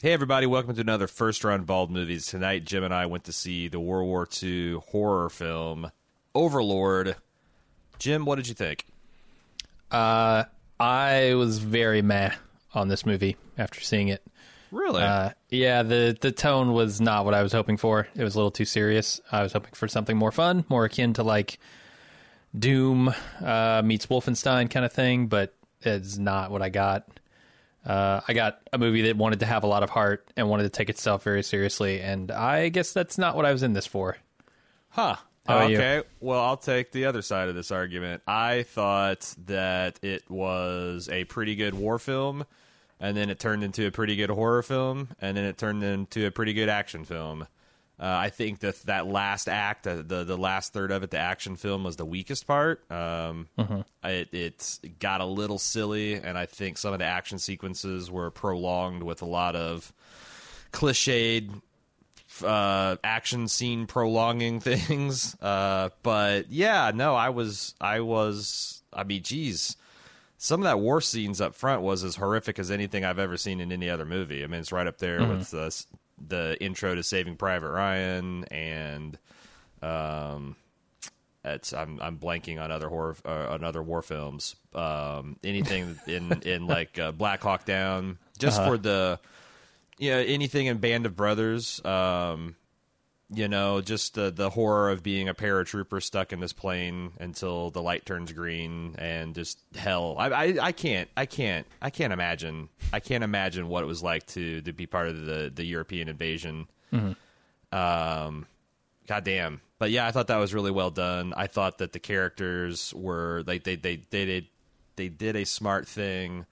Hey, 0.00 0.12
everybody, 0.12 0.46
welcome 0.46 0.76
to 0.76 0.80
another 0.80 1.08
First 1.08 1.42
Run 1.42 1.64
Bald 1.64 1.90
Movies. 1.90 2.26
Tonight, 2.26 2.64
Jim 2.64 2.84
and 2.84 2.94
I 2.94 3.06
went 3.06 3.24
to 3.24 3.32
see 3.32 3.66
the 3.66 3.80
World 3.80 4.06
War 4.06 4.28
II 4.40 4.74
horror 4.74 5.28
film 5.28 5.90
Overlord. 6.36 7.16
Jim, 7.98 8.24
what 8.24 8.36
did 8.36 8.46
you 8.46 8.54
think? 8.54 8.86
Uh, 9.90 10.44
I 10.78 11.34
was 11.34 11.58
very 11.58 12.00
meh 12.00 12.30
on 12.72 12.86
this 12.86 13.04
movie 13.04 13.36
after 13.58 13.80
seeing 13.80 14.06
it. 14.06 14.22
Really? 14.70 15.02
Uh, 15.02 15.30
yeah, 15.48 15.82
the 15.82 16.16
the 16.20 16.30
tone 16.30 16.74
was 16.74 17.00
not 17.00 17.24
what 17.24 17.34
I 17.34 17.42
was 17.42 17.50
hoping 17.50 17.76
for. 17.76 18.06
It 18.14 18.22
was 18.22 18.36
a 18.36 18.38
little 18.38 18.52
too 18.52 18.66
serious. 18.66 19.20
I 19.32 19.42
was 19.42 19.52
hoping 19.52 19.72
for 19.72 19.88
something 19.88 20.16
more 20.16 20.30
fun, 20.30 20.64
more 20.68 20.84
akin 20.84 21.14
to 21.14 21.24
like 21.24 21.58
Doom 22.56 23.12
uh, 23.44 23.82
meets 23.84 24.06
Wolfenstein 24.06 24.70
kind 24.70 24.86
of 24.86 24.92
thing, 24.92 25.26
but 25.26 25.56
it's 25.80 26.18
not 26.18 26.52
what 26.52 26.62
I 26.62 26.68
got. 26.68 27.08
Uh, 27.88 28.20
I 28.28 28.34
got 28.34 28.60
a 28.70 28.76
movie 28.78 29.02
that 29.02 29.16
wanted 29.16 29.40
to 29.40 29.46
have 29.46 29.64
a 29.64 29.66
lot 29.66 29.82
of 29.82 29.88
heart 29.88 30.30
and 30.36 30.48
wanted 30.48 30.64
to 30.64 30.68
take 30.68 30.90
itself 30.90 31.22
very 31.22 31.42
seriously, 31.42 32.02
and 32.02 32.30
I 32.30 32.68
guess 32.68 32.92
that's 32.92 33.16
not 33.16 33.34
what 33.34 33.46
I 33.46 33.52
was 33.52 33.62
in 33.62 33.72
this 33.72 33.86
for. 33.86 34.18
Huh. 34.90 35.16
How 35.46 35.56
about 35.56 35.70
you? 35.70 35.78
okay. 35.78 36.02
Well, 36.20 36.40
I'll 36.40 36.58
take 36.58 36.92
the 36.92 37.06
other 37.06 37.22
side 37.22 37.48
of 37.48 37.54
this 37.54 37.70
argument. 37.70 38.22
I 38.26 38.64
thought 38.64 39.34
that 39.46 39.98
it 40.02 40.30
was 40.30 41.08
a 41.10 41.24
pretty 41.24 41.56
good 41.56 41.72
war 41.72 41.98
film, 41.98 42.44
and 43.00 43.16
then 43.16 43.30
it 43.30 43.38
turned 43.38 43.64
into 43.64 43.86
a 43.86 43.90
pretty 43.90 44.16
good 44.16 44.28
horror 44.28 44.62
film, 44.62 45.08
and 45.22 45.38
then 45.38 45.44
it 45.44 45.56
turned 45.56 45.82
into 45.82 46.26
a 46.26 46.30
pretty 46.30 46.52
good 46.52 46.68
action 46.68 47.06
film. 47.06 47.46
Uh, 48.00 48.04
I 48.06 48.30
think 48.30 48.60
that 48.60 48.80
that 48.82 49.06
last 49.08 49.48
act, 49.48 49.86
uh, 49.86 49.96
the 49.96 50.22
the 50.22 50.36
last 50.38 50.72
third 50.72 50.92
of 50.92 51.02
it, 51.02 51.10
the 51.10 51.18
action 51.18 51.56
film, 51.56 51.82
was 51.82 51.96
the 51.96 52.04
weakest 52.04 52.46
part. 52.46 52.88
Um, 52.92 53.48
it, 54.04 54.28
it 54.32 54.78
got 55.00 55.20
a 55.20 55.24
little 55.24 55.58
silly, 55.58 56.14
and 56.14 56.38
I 56.38 56.46
think 56.46 56.78
some 56.78 56.92
of 56.92 57.00
the 57.00 57.04
action 57.06 57.38
sequences 57.40 58.08
were 58.08 58.30
prolonged 58.30 59.02
with 59.02 59.22
a 59.22 59.26
lot 59.26 59.56
of 59.56 59.92
cliched 60.72 61.50
uh, 62.44 62.96
action 63.02 63.48
scene 63.48 63.86
prolonging 63.86 64.60
things. 64.60 65.36
Uh, 65.40 65.90
but 66.02 66.50
yeah, 66.50 66.92
no, 66.94 67.14
I 67.14 67.30
was, 67.30 67.74
I 67.80 68.00
was, 68.00 68.82
I 68.92 69.04
mean, 69.04 69.22
geez, 69.22 69.76
some 70.36 70.60
of 70.60 70.64
that 70.64 70.78
war 70.78 71.00
scenes 71.00 71.40
up 71.40 71.54
front 71.54 71.82
was 71.82 72.04
as 72.04 72.14
horrific 72.14 72.58
as 72.60 72.70
anything 72.70 73.04
I've 73.04 73.18
ever 73.18 73.36
seen 73.36 73.60
in 73.60 73.72
any 73.72 73.90
other 73.90 74.04
movie. 74.04 74.44
I 74.44 74.46
mean, 74.46 74.60
it's 74.60 74.70
right 74.70 74.86
up 74.86 74.98
there 74.98 75.26
with 75.26 75.50
the 75.50 75.84
the 76.26 76.56
intro 76.60 76.94
to 76.94 77.02
Saving 77.02 77.36
Private 77.36 77.70
Ryan 77.70 78.44
and 78.44 79.18
um. 79.82 80.56
It's, 81.44 81.72
I'm 81.72 81.98
I'm 82.02 82.18
blanking 82.18 82.60
on 82.60 82.70
other 82.70 82.88
horror 82.88 83.16
uh, 83.24 83.46
on 83.50 83.64
other 83.64 83.82
war 83.82 84.02
films. 84.02 84.56
Um, 84.74 85.36
anything 85.42 85.98
in 86.06 86.42
in 86.42 86.66
like 86.66 86.98
uh, 86.98 87.12
Black 87.12 87.42
Hawk 87.42 87.64
Down, 87.64 88.18
just 88.38 88.62
for 88.62 88.76
the 88.76 89.18
yeah, 89.98 90.16
anything 90.16 90.66
in 90.66 90.78
Band 90.78 91.06
of 91.06 91.16
Brothers. 91.16 91.84
Um, 91.84 92.56
you 93.30 93.46
know, 93.46 93.80
just 93.80 94.14
the 94.14 94.30
the 94.30 94.48
horror 94.50 94.90
of 94.90 95.02
being 95.02 95.28
a 95.28 95.34
paratrooper 95.34 96.02
stuck 96.02 96.32
in 96.32 96.40
this 96.40 96.52
plane 96.52 97.12
until 97.20 97.70
the 97.70 97.82
light 97.82 98.06
turns 98.06 98.32
green, 98.32 98.94
and 98.98 99.34
just 99.34 99.58
hell. 99.76 100.16
I, 100.18 100.28
I 100.28 100.56
I 100.62 100.72
can't 100.72 101.08
I 101.16 101.26
can't 101.26 101.66
I 101.82 101.90
can't 101.90 102.12
imagine 102.12 102.70
I 102.92 103.00
can't 103.00 103.22
imagine 103.22 103.68
what 103.68 103.82
it 103.82 103.86
was 103.86 104.02
like 104.02 104.26
to 104.28 104.62
to 104.62 104.72
be 104.72 104.86
part 104.86 105.08
of 105.08 105.26
the 105.26 105.52
the 105.54 105.64
European 105.64 106.08
invasion. 106.08 106.68
Um, 107.70 108.46
goddamn. 109.06 109.60
But 109.78 109.90
yeah, 109.90 110.06
I 110.06 110.10
thought 110.10 110.28
that 110.28 110.38
was 110.38 110.54
really 110.54 110.70
well 110.70 110.90
done. 110.90 111.34
I 111.36 111.46
thought 111.48 111.78
that 111.78 111.92
the 111.92 111.98
characters 111.98 112.94
were 112.94 113.44
like 113.46 113.64
they 113.64 113.76
they 113.76 113.96
they 114.10 114.24
did 114.24 114.46
they 114.96 115.08
did 115.08 115.36
a 115.36 115.44
smart 115.44 115.86
thing 115.86 116.46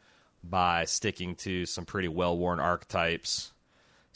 by 0.45 0.85
sticking 0.85 1.35
to 1.37 1.67
some 1.67 1.87
pretty 1.87 2.09
well 2.09 2.37
worn 2.37 2.61
archetypes. 2.61 3.53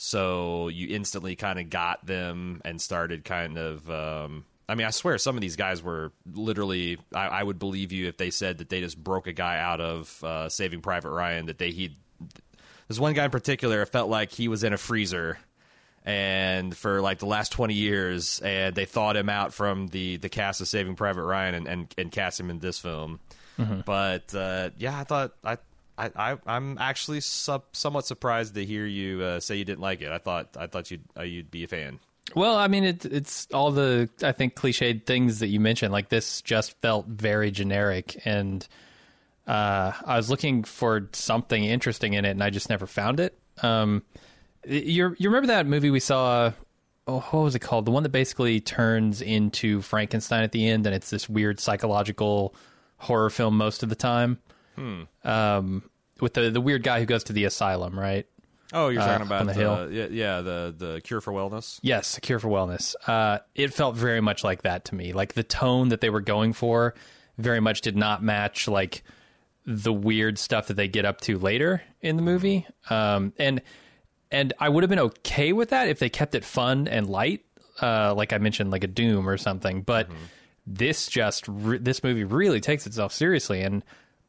So 0.03 0.69
you 0.69 0.97
instantly 0.97 1.37
kind 1.37 1.59
of 1.59 1.69
got 1.69 2.07
them 2.07 2.63
and 2.65 2.81
started 2.81 3.23
kind 3.23 3.59
of. 3.59 3.91
Um, 3.91 4.47
I 4.67 4.75
mean, 4.75 4.87
I 4.87 4.93
swear 4.93 5.19
some 5.19 5.37
of 5.37 5.43
these 5.43 5.57
guys 5.57 5.83
were 5.83 6.11
literally. 6.33 6.97
I, 7.15 7.27
I 7.27 7.43
would 7.43 7.59
believe 7.59 7.93
you 7.93 8.09
if 8.09 8.17
they 8.17 8.31
said 8.31 8.59
that 8.59 8.71
they 8.71 8.81
just 8.81 8.97
broke 8.97 9.27
a 9.27 9.35
guy 9.35 9.59
out 9.59 9.79
of 9.83 10.25
uh, 10.25 10.49
Saving 10.49 10.81
Private 10.81 11.11
Ryan. 11.11 11.45
That 11.47 11.59
they 11.59 11.71
he. 11.71 11.99
There's 12.89 12.99
one 12.99 13.13
guy 13.13 13.27
in 13.27 13.31
particular. 13.31 13.83
It 13.83 13.91
felt 13.91 14.09
like 14.09 14.33
he 14.33 14.49
was 14.49 14.65
in 14.65 14.73
a 14.73 14.79
freezer, 14.79 15.39
and 16.03 16.75
for 16.75 17.03
like 17.03 17.19
the 17.19 17.27
last 17.27 17.53
20 17.53 17.75
years, 17.75 18.41
and 18.41 18.75
they 18.75 18.87
thawed 18.87 19.19
him 19.19 19.29
out 19.29 19.53
from 19.53 19.89
the 19.89 20.17
the 20.17 20.31
cast 20.31 20.63
of 20.63 20.69
Saving 20.69 20.97
Private 20.97 21.25
Ryan 21.25 21.55
and 21.57 21.69
and, 21.69 21.95
and 21.99 22.11
cast 22.11 22.41
him 22.41 22.49
in 22.49 22.59
this 22.59 22.79
film. 22.79 23.21
But 23.85 24.35
uh, 24.35 24.71
yeah, 24.79 24.99
I 24.99 25.05
thought 25.05 25.33
I. 25.45 25.59
I, 26.01 26.33
I, 26.33 26.37
I'm 26.47 26.79
actually 26.79 27.21
somewhat 27.21 28.07
surprised 28.07 28.55
to 28.55 28.65
hear 28.65 28.87
you 28.87 29.23
uh, 29.23 29.41
say 29.41 29.57
you 29.57 29.65
didn't 29.65 29.81
like 29.81 30.01
it. 30.01 30.11
I 30.11 30.19
thought 30.19 30.57
I 30.59 30.67
thought 30.67 30.91
you'd 30.91 31.05
uh, 31.17 31.23
you'd 31.23 31.51
be 31.51 31.65
a 31.65 31.69
fan. 31.69 31.99
Well, 32.35 32.57
I 32.57 32.69
mean, 32.69 32.85
it, 32.85 33.05
it's 33.05 33.49
all 33.53 33.71
the 33.71 34.09
I 34.23 34.33
think 34.33 34.55
cliched 34.55 35.05
things 35.05 35.41
that 35.41 35.49
you 35.49 35.61
mentioned. 35.61 35.93
Like 35.93 36.09
this 36.09 36.41
just 36.43 36.81
felt 36.81 37.07
very 37.07 37.51
generic, 37.51 38.21
and 38.25 38.67
uh, 39.47 39.93
I 40.05 40.17
was 40.17 40.31
looking 40.31 40.65
for 40.65 41.09
something 41.13 41.65
interesting 41.65 42.15
in 42.15 42.25
it, 42.25 42.31
and 42.31 42.43
I 42.43 42.51
just 42.51 42.71
never 42.71 42.87
found 42.87 43.21
it. 43.21 43.37
Um, 43.63 44.03
you 44.67 45.15
you 45.19 45.29
remember 45.29 45.49
that 45.49 45.67
movie 45.67 45.91
we 45.91 46.01
saw? 46.01 46.53
Oh, 47.07 47.21
what 47.31 47.43
was 47.43 47.55
it 47.55 47.61
called? 47.61 47.87
The 47.87 47.91
one 47.91 48.05
that 48.05 48.11
basically 48.11 48.61
turns 48.61 49.21
into 49.21 49.83
Frankenstein 49.83 50.45
at 50.45 50.53
the 50.53 50.67
end, 50.67 50.87
and 50.87 50.95
it's 50.95 51.11
this 51.11 51.29
weird 51.29 51.61
psychological 51.61 52.55
horror 52.99 53.31
film 53.31 53.57
most 53.57 53.83
of 53.83 53.89
the 53.89 53.95
time. 53.95 54.39
Um, 55.25 55.91
with 56.21 56.35
the 56.35 56.51
the 56.51 56.61
weird 56.61 56.83
guy 56.83 57.01
who 57.01 57.07
goes 57.07 57.25
to 57.25 57.33
the 57.33 57.45
asylum, 57.45 57.99
right? 57.99 58.27
Oh, 58.73 58.89
you're 58.89 59.03
Uh, 59.03 59.07
talking 59.07 59.27
about 59.27 59.41
on 59.41 59.47
the 59.49 59.55
hill? 59.55 59.91
yeah, 59.91 60.07
yeah, 60.11 60.41
the 60.43 60.75
the 60.77 61.01
Cure 61.03 61.21
for 61.21 61.33
Wellness. 61.33 61.81
Yes, 61.83 62.17
a 62.17 62.21
cure 62.21 62.39
for 62.39 62.49
wellness. 62.49 62.95
Uh, 63.07 63.39
it 63.55 63.73
felt 63.75 63.97
very 63.97 64.21
much 64.21 64.45
like 64.45 64.63
that 64.63 64.85
to 64.87 64.95
me. 64.95 65.13
Like 65.13 65.35
the 65.35 65.43
tone 65.43 65.89
that 65.89 66.01
they 66.01 66.11
were 66.11 66.21
going 66.21 66.53
for 66.53 66.95
very 67.39 67.59
much 67.61 67.81
did 67.81 67.97
not 67.97 68.23
match 68.23 68.69
like 68.69 69.03
the 69.67 69.93
weird 69.93 70.39
stuff 70.39 70.69
that 70.69 70.75
they 70.75 70.89
get 70.89 71.05
up 71.05 71.21
to 71.23 71.39
later 71.39 71.83
in 72.01 72.17
the 72.17 72.23
movie. 72.23 72.67
Um, 72.91 73.33
and 73.39 73.61
and 74.31 74.53
I 74.61 74.69
would 74.69 74.85
have 74.85 74.91
been 74.91 75.01
okay 75.01 75.53
with 75.53 75.71
that 75.71 75.89
if 75.89 75.99
they 75.99 76.09
kept 76.09 76.35
it 76.37 76.45
fun 76.45 76.87
and 76.87 77.09
light, 77.09 77.45
uh, 77.83 78.15
like 78.15 78.33
I 78.33 78.39
mentioned, 78.39 78.71
like 78.71 78.85
a 78.85 78.89
Doom 78.89 79.29
or 79.29 79.37
something. 79.37 79.83
But 79.83 80.09
this 80.67 81.09
just 81.09 81.49
re- 81.49 81.79
this 81.79 82.05
movie 82.05 82.23
really 82.25 82.61
takes 82.61 82.87
itself 82.87 83.13
seriously, 83.13 83.63
and 83.63 83.83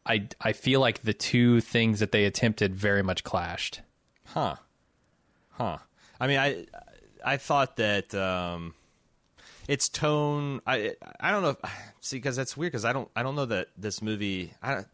I 0.05 0.27
I 0.39 0.53
feel 0.53 0.79
like 0.79 1.01
the 1.01 1.13
two 1.13 1.61
things 1.61 1.99
that 1.99 2.11
they 2.11 2.25
attempted 2.25 2.75
very 2.75 3.03
much 3.03 3.23
clashed. 3.23 3.81
Huh. 4.25 4.55
Huh. 5.51 5.77
I 6.19 6.27
mean, 6.27 6.39
I 6.39 6.65
I 7.23 7.37
thought 7.37 7.77
that 7.77 8.13
um, 8.15 8.73
its 9.67 9.89
tone. 9.89 10.61
I 10.65 10.95
I 11.19 11.31
don't 11.31 11.43
know. 11.43 11.49
If, 11.49 11.57
see, 12.01 12.17
because 12.17 12.35
that's 12.35 12.57
weird. 12.57 12.71
Because 12.71 12.85
I 12.85 12.93
don't 12.93 13.09
I 13.15 13.23
don't 13.23 13.35
know 13.35 13.45
that 13.45 13.69
this 13.77 14.01
movie. 14.01 14.53
I 14.61 14.85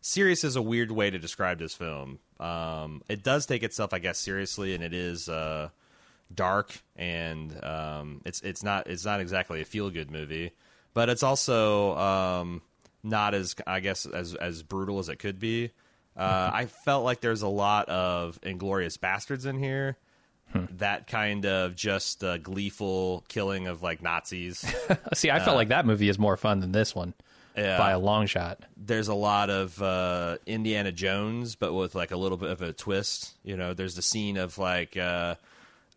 serious 0.00 0.44
is 0.44 0.56
a 0.56 0.62
weird 0.62 0.90
way 0.90 1.10
to 1.10 1.18
describe 1.18 1.58
this 1.58 1.74
film. 1.74 2.18
Um, 2.40 3.02
it 3.08 3.22
does 3.22 3.46
take 3.46 3.62
itself, 3.62 3.92
I 3.92 3.98
guess, 3.98 4.18
seriously, 4.18 4.74
and 4.74 4.82
it 4.82 4.94
is 4.94 5.28
uh, 5.28 5.70
dark, 6.34 6.82
and 6.96 7.52
um, 7.64 8.22
it's 8.24 8.40
it's 8.42 8.62
not 8.62 8.86
it's 8.88 9.04
not 9.04 9.20
exactly 9.20 9.60
a 9.60 9.64
feel 9.64 9.90
good 9.90 10.10
movie, 10.10 10.52
but 10.94 11.08
it's 11.08 11.22
also 11.22 11.96
um, 11.96 12.62
not 13.02 13.34
as 13.34 13.54
I 13.66 13.80
guess 13.80 14.06
as 14.06 14.34
as 14.34 14.62
brutal 14.62 14.98
as 14.98 15.08
it 15.08 15.16
could 15.18 15.38
be. 15.38 15.70
Uh, 16.16 16.50
I 16.52 16.66
felt 16.66 17.04
like 17.04 17.20
there's 17.20 17.42
a 17.42 17.48
lot 17.48 17.88
of 17.88 18.40
Inglourious 18.42 18.98
Basterds 18.98 19.46
in 19.46 19.58
here. 19.58 19.96
That 20.78 21.06
kind 21.06 21.44
of 21.44 21.76
just 21.76 22.24
uh, 22.24 22.38
gleeful 22.38 23.22
killing 23.28 23.66
of 23.66 23.82
like 23.82 24.02
Nazis. 24.02 24.64
See, 25.14 25.30
I 25.30 25.40
felt 25.40 25.56
like 25.56 25.68
that 25.68 25.84
movie 25.86 26.08
is 26.08 26.18
more 26.18 26.36
fun 26.38 26.60
than 26.60 26.72
this 26.72 26.94
one 26.94 27.12
Yeah. 27.54 27.76
by 27.76 27.90
a 27.90 27.98
long 27.98 28.26
shot. 28.26 28.60
there's 28.76 29.08
a 29.08 29.14
lot 29.14 29.50
of 29.50 29.80
uh, 29.82 30.38
Indiana 30.46 30.90
Jones, 30.90 31.54
but 31.54 31.74
with 31.74 31.94
like 31.94 32.12
a 32.12 32.16
little 32.16 32.38
bit 32.38 32.50
of 32.50 32.62
a 32.62 32.72
twist. 32.72 33.34
You 33.44 33.56
know, 33.58 33.74
there's 33.74 33.94
the 33.94 34.00
scene 34.02 34.38
of 34.38 34.56
like 34.58 34.96
uh, 34.96 35.34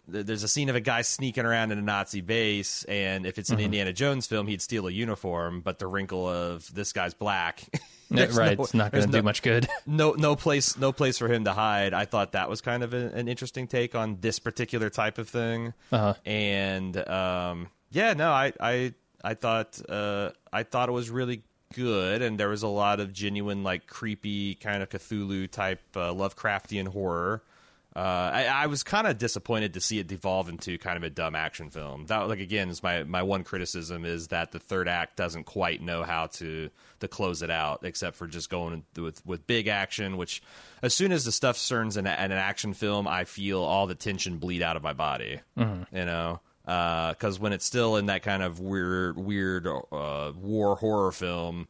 there's 0.08 0.44
a 0.44 0.48
scene 0.48 0.70
of 0.70 0.76
a 0.76 0.82
guy 0.82 1.02
sneaking 1.02 1.46
around 1.46 1.72
in 1.72 1.78
a 1.78 1.82
Nazi 1.82 2.22
base, 2.22 2.84
and 2.86 3.26
if 3.26 3.38
it's 3.38 3.50
an 3.50 3.60
Indiana 3.60 3.94
Jones 3.94 4.28
film, 4.28 4.48
he'd 4.48 4.62
steal 4.62 4.88
a 4.88 4.92
uniform. 4.92 5.62
But 5.62 5.80
the 5.80 5.88
wrinkle 5.88 6.28
of 6.28 6.74
this 6.74 6.92
guy's 6.92 7.14
black, 7.14 7.64
right, 8.10 8.58
no- 8.58 8.64
it's 8.64 8.74
not 8.74 8.92
going 8.92 9.06
to 9.06 9.12
do 9.12 9.22
much 9.22 9.42
good. 9.42 9.68
no 9.86 10.12
no 10.12 10.36
place 10.36 10.78
no 10.78 10.92
place 10.92 11.18
for 11.18 11.28
him 11.28 11.46
to 11.46 11.54
hide. 11.54 11.94
I 11.94 12.06
thought 12.06 12.34
that 12.34 12.50
was 12.50 12.62
kind 12.62 12.84
of 12.84 12.94
a, 12.94 13.12
an 13.14 13.28
interesting 13.28 13.68
take 13.68 13.96
on 13.96 14.18
this 14.22 14.40
particular 14.40 14.90
type 14.90 15.18
of 15.18 15.30
thing. 15.30 15.74
Uh-huh. 15.92 16.14
And 16.26 16.98
um, 17.08 17.70
yeah, 17.92 18.14
no, 18.14 18.32
I 18.32 18.54
I 18.60 18.94
I 19.24 19.34
thought 19.36 19.80
uh, 19.88 20.32
I 20.52 20.64
thought 20.64 20.90
it 20.90 20.94
was 20.94 21.10
really 21.10 21.44
good, 21.74 22.22
and 22.22 22.40
there 22.40 22.50
was 22.50 22.64
a 22.64 22.68
lot 22.68 23.00
of 23.00 23.14
genuine 23.14 23.64
like 23.64 23.88
creepy 23.88 24.56
kind 24.56 24.84
of 24.84 24.90
Cthulhu 24.90 25.50
type 25.50 25.82
uh, 25.96 26.12
Lovecraftian 26.14 26.88
horror. 26.88 27.44
Uh, 27.94 28.00
I, 28.34 28.46
I 28.46 28.68
was 28.68 28.84
kind 28.84 29.06
of 29.06 29.18
disappointed 29.18 29.74
to 29.74 29.82
see 29.82 30.00
it 30.00 30.08
devolve 30.08 30.48
into 30.48 30.78
kind 30.78 30.96
of 30.96 31.04
a 31.04 31.10
dumb 31.10 31.36
action 31.36 31.70
film. 31.70 32.06
That, 32.06 32.30
like, 32.30 32.40
again, 32.40 32.70
is 32.70 32.82
my 32.82 33.04
my 33.04 33.22
one 33.22 33.44
criticism 33.44 34.06
is 34.06 34.30
that 34.30 34.54
the 34.54 34.60
third 34.60 34.88
act 34.88 35.18
doesn't 35.18 35.44
quite 35.44 35.82
know 35.82 36.04
how 36.04 36.28
to 36.28 36.70
to 37.02 37.08
close 37.10 37.42
it 37.42 37.50
out, 37.52 37.82
except 37.84 38.16
for 38.16 38.28
just 38.28 38.50
going 38.50 38.86
with 38.96 39.26
with 39.26 39.46
big 39.46 39.68
action. 39.68 40.16
Which, 40.16 40.42
as 40.82 40.94
soon 40.94 41.12
as 41.12 41.26
the 41.26 41.34
stuff 41.34 41.62
turns 41.68 41.98
in, 41.98 42.08
in 42.08 42.14
an 42.14 42.32
action 42.32 42.74
film, 42.74 43.10
I 43.10 43.26
feel 43.26 43.60
all 43.60 43.88
the 43.88 43.96
tension 43.96 44.38
bleed 44.38 44.62
out 44.62 44.78
of 44.78 44.84
my 44.84 44.94
body. 44.94 45.42
Mm-hmm. 45.58 45.94
You 45.94 46.06
know, 46.06 46.40
because 46.64 47.38
uh, 47.38 47.42
when 47.42 47.52
it's 47.52 47.66
still 47.66 47.98
in 47.98 48.06
that 48.06 48.24
kind 48.24 48.42
of 48.42 48.62
weird 48.62 49.18
weird 49.18 49.68
uh, 49.68 50.32
war 50.34 50.78
horror 50.78 51.12
film, 51.12 51.68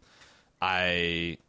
I 0.61 1.39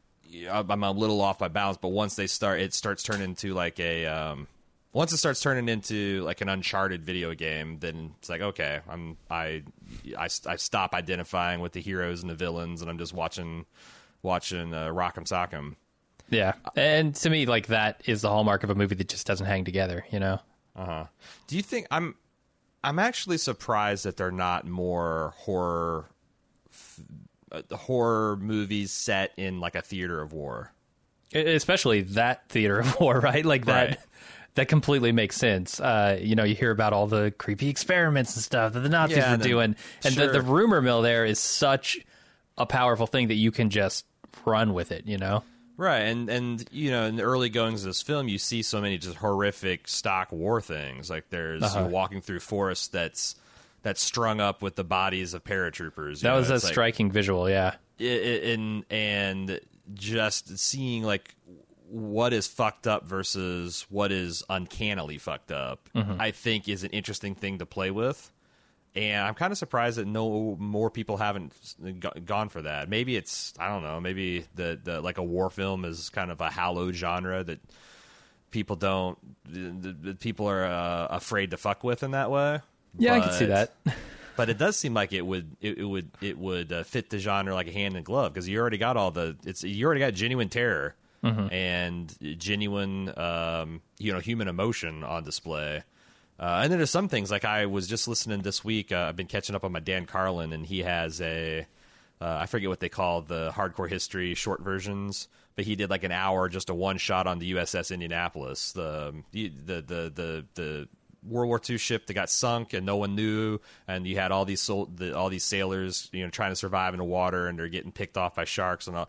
I'm 0.50 0.82
a 0.82 0.92
little 0.92 1.20
off 1.20 1.40
my 1.40 1.48
balance. 1.48 1.76
But 1.76 1.88
once 1.88 2.16
they 2.16 2.26
start, 2.26 2.60
it 2.60 2.72
starts 2.72 3.02
turning 3.02 3.24
into 3.24 3.52
like 3.52 3.78
a 3.78 4.06
um, 4.06 4.48
once 4.92 5.12
it 5.12 5.16
starts 5.16 5.40
turning 5.40 5.68
into 5.68 6.22
like 6.22 6.40
an 6.40 6.48
uncharted 6.48 7.04
video 7.04 7.34
game 7.34 7.78
then 7.80 8.14
it's 8.18 8.28
like 8.28 8.40
okay 8.40 8.80
i'm 8.88 9.16
i 9.30 9.62
i, 10.18 10.28
I 10.46 10.56
stop 10.56 10.94
identifying 10.94 11.60
with 11.60 11.72
the 11.72 11.80
heroes 11.80 12.22
and 12.22 12.30
the 12.30 12.34
villains 12.34 12.82
and 12.82 12.90
i'm 12.90 12.98
just 12.98 13.12
watching 13.12 13.66
watching 14.22 14.72
uh, 14.74 14.88
rock'em 14.88 15.24
sock'em 15.24 15.76
yeah. 16.30 16.54
And 16.76 17.14
to 17.16 17.28
me 17.28 17.44
like 17.44 17.66
that 17.66 18.00
is 18.06 18.22
the 18.22 18.30
hallmark 18.30 18.64
of 18.64 18.70
a 18.70 18.74
movie 18.74 18.94
that 18.94 19.08
just 19.08 19.26
doesn't 19.26 19.44
hang 19.44 19.64
together 19.64 20.06
you 20.10 20.18
know? 20.18 20.40
Uh-huh. 20.74 21.04
Do 21.46 21.56
you 21.56 21.62
think 21.62 21.86
i'm 21.90 22.14
i'm 22.82 22.98
actually 22.98 23.38
surprised 23.38 24.04
that 24.04 24.16
they're 24.16 24.30
not 24.30 24.66
more 24.66 25.34
horror 25.36 26.08
uh, 27.50 27.62
horror 27.76 28.36
movies 28.36 28.92
set 28.92 29.32
in 29.36 29.60
like 29.60 29.74
a 29.74 29.82
theater 29.82 30.22
of 30.22 30.32
war. 30.32 30.72
Especially 31.34 32.02
that 32.02 32.48
theater 32.48 32.78
of 32.78 32.96
war 33.00 33.20
right? 33.20 33.44
Like 33.44 33.66
that 33.66 33.88
Right 33.88 33.98
that 34.54 34.68
completely 34.68 35.12
makes 35.12 35.36
sense. 35.36 35.80
Uh, 35.80 36.18
you 36.20 36.34
know, 36.34 36.44
you 36.44 36.54
hear 36.54 36.70
about 36.70 36.92
all 36.92 37.06
the 37.06 37.32
creepy 37.38 37.68
experiments 37.68 38.34
and 38.36 38.44
stuff 38.44 38.72
that 38.74 38.80
the 38.80 38.88
Nazis 38.88 39.18
Yeah, 39.18 39.30
were 39.32 39.36
then- 39.38 39.48
doing, 39.48 39.76
and 40.04 40.14
sure. 40.14 40.26
the, 40.26 40.32
the 40.34 40.42
rumor 40.42 40.80
mill 40.82 41.02
there 41.02 41.24
is 41.24 41.38
such 41.38 41.98
a 42.58 42.66
powerful 42.66 43.06
thing 43.06 43.28
that 43.28 43.34
you 43.36 43.50
can 43.50 43.70
just 43.70 44.04
run 44.44 44.74
with 44.74 44.92
it. 44.92 45.06
You 45.06 45.18
know, 45.18 45.42
Right, 45.78 46.00
and 46.00 46.28
and 46.28 46.64
you 46.70 46.90
know, 46.90 47.06
in 47.06 47.16
the 47.16 47.22
early 47.22 47.48
goings 47.48 47.82
of 47.82 47.86
this 47.88 48.02
film, 48.02 48.28
you 48.28 48.38
see 48.38 48.62
so 48.62 48.80
many 48.80 48.98
just 48.98 49.16
horrific 49.16 49.88
stock 49.88 50.30
war 50.30 50.60
things. 50.60 51.08
Like 51.08 51.30
there's 51.30 51.62
Uh-huh. 51.62 51.84
walking 51.90 52.20
through 52.20 52.40
forest 52.40 52.92
that's 52.92 53.36
that's 53.82 54.00
strung 54.02 54.38
up 54.40 54.62
with 54.62 54.76
the 54.76 54.84
bodies 54.84 55.34
of 55.34 55.42
paratroopers. 55.44 56.16
you 56.16 56.22
that 56.22 56.28
know, 56.30 56.36
was 56.36 56.50
a 56.50 56.54
like- 56.54 56.62
striking 56.62 57.10
visual. 57.10 57.48
Yeah, 57.48 57.74
i- 57.98 58.04
i- 58.04 58.52
and 58.52 58.84
and 58.90 59.60
just 59.94 60.56
seeing 60.58 61.02
like 61.02 61.34
what 61.92 62.32
is 62.32 62.46
fucked 62.46 62.86
up 62.86 63.04
versus 63.06 63.84
what 63.90 64.10
is 64.12 64.42
uncannily 64.48 65.18
fucked 65.18 65.52
up, 65.52 65.90
Mm-hmm. 65.94 66.18
I 66.20 66.30
think 66.30 66.66
is 66.68 66.84
an 66.84 66.90
interesting 66.90 67.34
thing 67.34 67.58
to 67.58 67.66
play 67.66 67.90
with. 67.90 68.30
And 68.94 69.26
I'm 69.26 69.34
kind 69.34 69.52
of 69.52 69.58
surprised 69.58 69.98
that 69.98 70.06
no 70.06 70.56
more 70.58 70.90
people 70.90 71.18
haven't 71.18 71.52
go- 72.00 72.12
gone 72.24 72.48
for 72.48 72.62
that. 72.62 72.88
Maybe 72.88 73.14
it's 73.16 73.52
I 73.58 73.68
don't 73.68 73.82
know. 73.82 74.00
Maybe 74.00 74.46
the, 74.54 74.78
the 74.82 75.00
like 75.02 75.18
a 75.18 75.22
war 75.22 75.50
film 75.50 75.84
is 75.84 76.08
kind 76.10 76.30
of 76.30 76.40
a 76.40 76.50
hallowed 76.50 76.94
genre 76.94 77.44
that 77.44 77.60
people 78.50 78.76
don't 78.76 79.18
the, 79.50 79.92
the 80.00 80.14
people 80.14 80.46
are 80.48 80.64
uh, 80.64 81.06
afraid 81.10 81.50
to 81.50 81.56
fuck 81.56 81.84
with 81.84 82.02
in 82.02 82.12
that 82.12 82.30
way. 82.30 82.60
yeah, 82.98 83.14
I 83.14 83.20
can 83.20 83.32
see 83.32 83.46
that. 83.46 83.72
but 84.36 84.48
it 84.50 84.56
does 84.58 84.76
seem 84.76 84.94
like 84.94 85.12
it 85.12 85.22
would 85.26 85.56
it, 85.60 85.78
it 85.78 85.84
would 85.84 86.10
it 86.22 86.38
would 86.38 86.72
uh, 86.72 86.82
fit 86.84 87.08
the 87.10 87.18
genre 87.18 87.54
like 87.54 87.68
a 87.68 87.72
hand 87.72 87.96
in 87.96 88.02
glove 88.02 88.32
because 88.32 88.48
you 88.48 88.58
already 88.58 88.78
got 88.78 88.96
all 88.98 89.10
the 89.10 89.36
it's 89.44 89.62
you 89.62 89.84
already 89.86 90.00
got 90.00 90.12
genuine 90.14 90.48
terror 90.50 90.94
and 91.50 92.14
genuine 92.38 93.16
um, 93.18 93.80
you 93.98 94.12
know 94.12 94.18
human 94.18 94.48
emotion 94.48 95.04
on 95.04 95.24
display. 95.24 95.82
Uh, 96.40 96.60
and 96.62 96.72
then 96.72 96.78
there's 96.78 96.90
some 96.90 97.08
things 97.08 97.30
like 97.30 97.44
I 97.44 97.66
was 97.66 97.86
just 97.86 98.08
listening 98.08 98.42
this 98.42 98.64
week. 98.64 98.90
Uh, 98.90 99.06
I've 99.08 99.16
been 99.16 99.28
catching 99.28 99.54
up 99.54 99.64
on 99.64 99.70
my 99.70 99.80
Dan 99.80 100.06
Carlin, 100.06 100.52
and 100.52 100.66
he 100.66 100.80
has 100.80 101.20
a 101.20 101.66
uh, 102.20 102.38
I 102.42 102.46
forget 102.46 102.68
what 102.68 102.80
they 102.80 102.88
call 102.88 103.22
the 103.22 103.50
hardcore 103.50 103.88
history 103.88 104.34
short 104.34 104.60
versions, 104.60 105.28
but 105.56 105.64
he 105.64 105.74
did 105.76 105.90
like 105.90 106.04
an 106.04 106.12
hour 106.12 106.48
just 106.48 106.70
a 106.70 106.74
one 106.74 106.98
shot 106.98 107.26
on 107.26 107.38
the 107.38 107.52
USS 107.52 107.92
Indianapolis, 107.92 108.72
the 108.72 109.14
the 109.32 109.48
the 109.54 110.12
the 110.14 110.46
the 110.54 110.88
World 111.24 111.48
War 111.48 111.60
II 111.68 111.78
ship 111.78 112.06
that 112.06 112.14
got 112.14 112.30
sunk 112.30 112.72
and 112.74 112.84
no 112.84 112.96
one 112.96 113.14
knew, 113.14 113.60
and 113.86 114.06
you 114.06 114.16
had 114.16 114.32
all 114.32 114.44
these 114.44 114.60
sol- 114.60 114.90
the, 114.94 115.16
all 115.16 115.30
these 115.30 115.44
sailors 115.44 116.08
you 116.12 116.24
know 116.24 116.30
trying 116.30 116.50
to 116.52 116.56
survive 116.56 116.94
in 116.94 116.98
the 116.98 117.04
water 117.04 117.46
and 117.48 117.58
they're 117.58 117.68
getting 117.68 117.92
picked 117.92 118.16
off 118.16 118.34
by 118.34 118.44
sharks 118.44 118.86
and 118.86 118.96
all. 118.96 119.08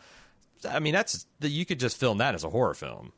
I 0.66 0.80
mean 0.80 0.94
that's 0.94 1.26
the, 1.40 1.50
you 1.50 1.66
could 1.66 1.80
just 1.80 1.98
film 2.00 2.20
that 2.20 2.36
as 2.36 2.44
a 2.44 2.50
horror 2.50 2.74
film. 2.74 3.12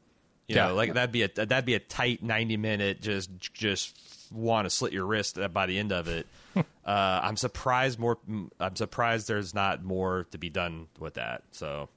You 0.47 0.55
Yeah. 0.57 0.67
know, 0.67 0.75
like 0.75 0.93
that'd 0.93 1.11
be 1.11 1.23
a 1.23 1.27
that'd 1.27 1.65
be 1.65 1.73
a 1.75 1.79
tight 1.79 2.21
ninety 2.23 2.57
minute 2.57 3.01
just 3.01 3.29
just 3.53 3.97
want 4.31 4.65
to 4.65 4.69
slit 4.69 4.91
your 4.93 5.05
wrist 5.05 5.37
by 5.53 5.65
the 5.65 5.77
end 5.77 5.91
of 5.91 6.07
it. 6.07 6.27
uh, 6.55 6.61
I'm 6.85 7.37
surprised 7.37 7.99
more. 7.99 8.17
I'm 8.59 8.75
surprised 8.75 9.27
there's 9.27 9.53
not 9.53 9.83
more 9.83 10.25
to 10.31 10.37
be 10.37 10.49
done 10.49 10.87
with 10.99 11.15
that. 11.15 11.43
So, 11.51 11.89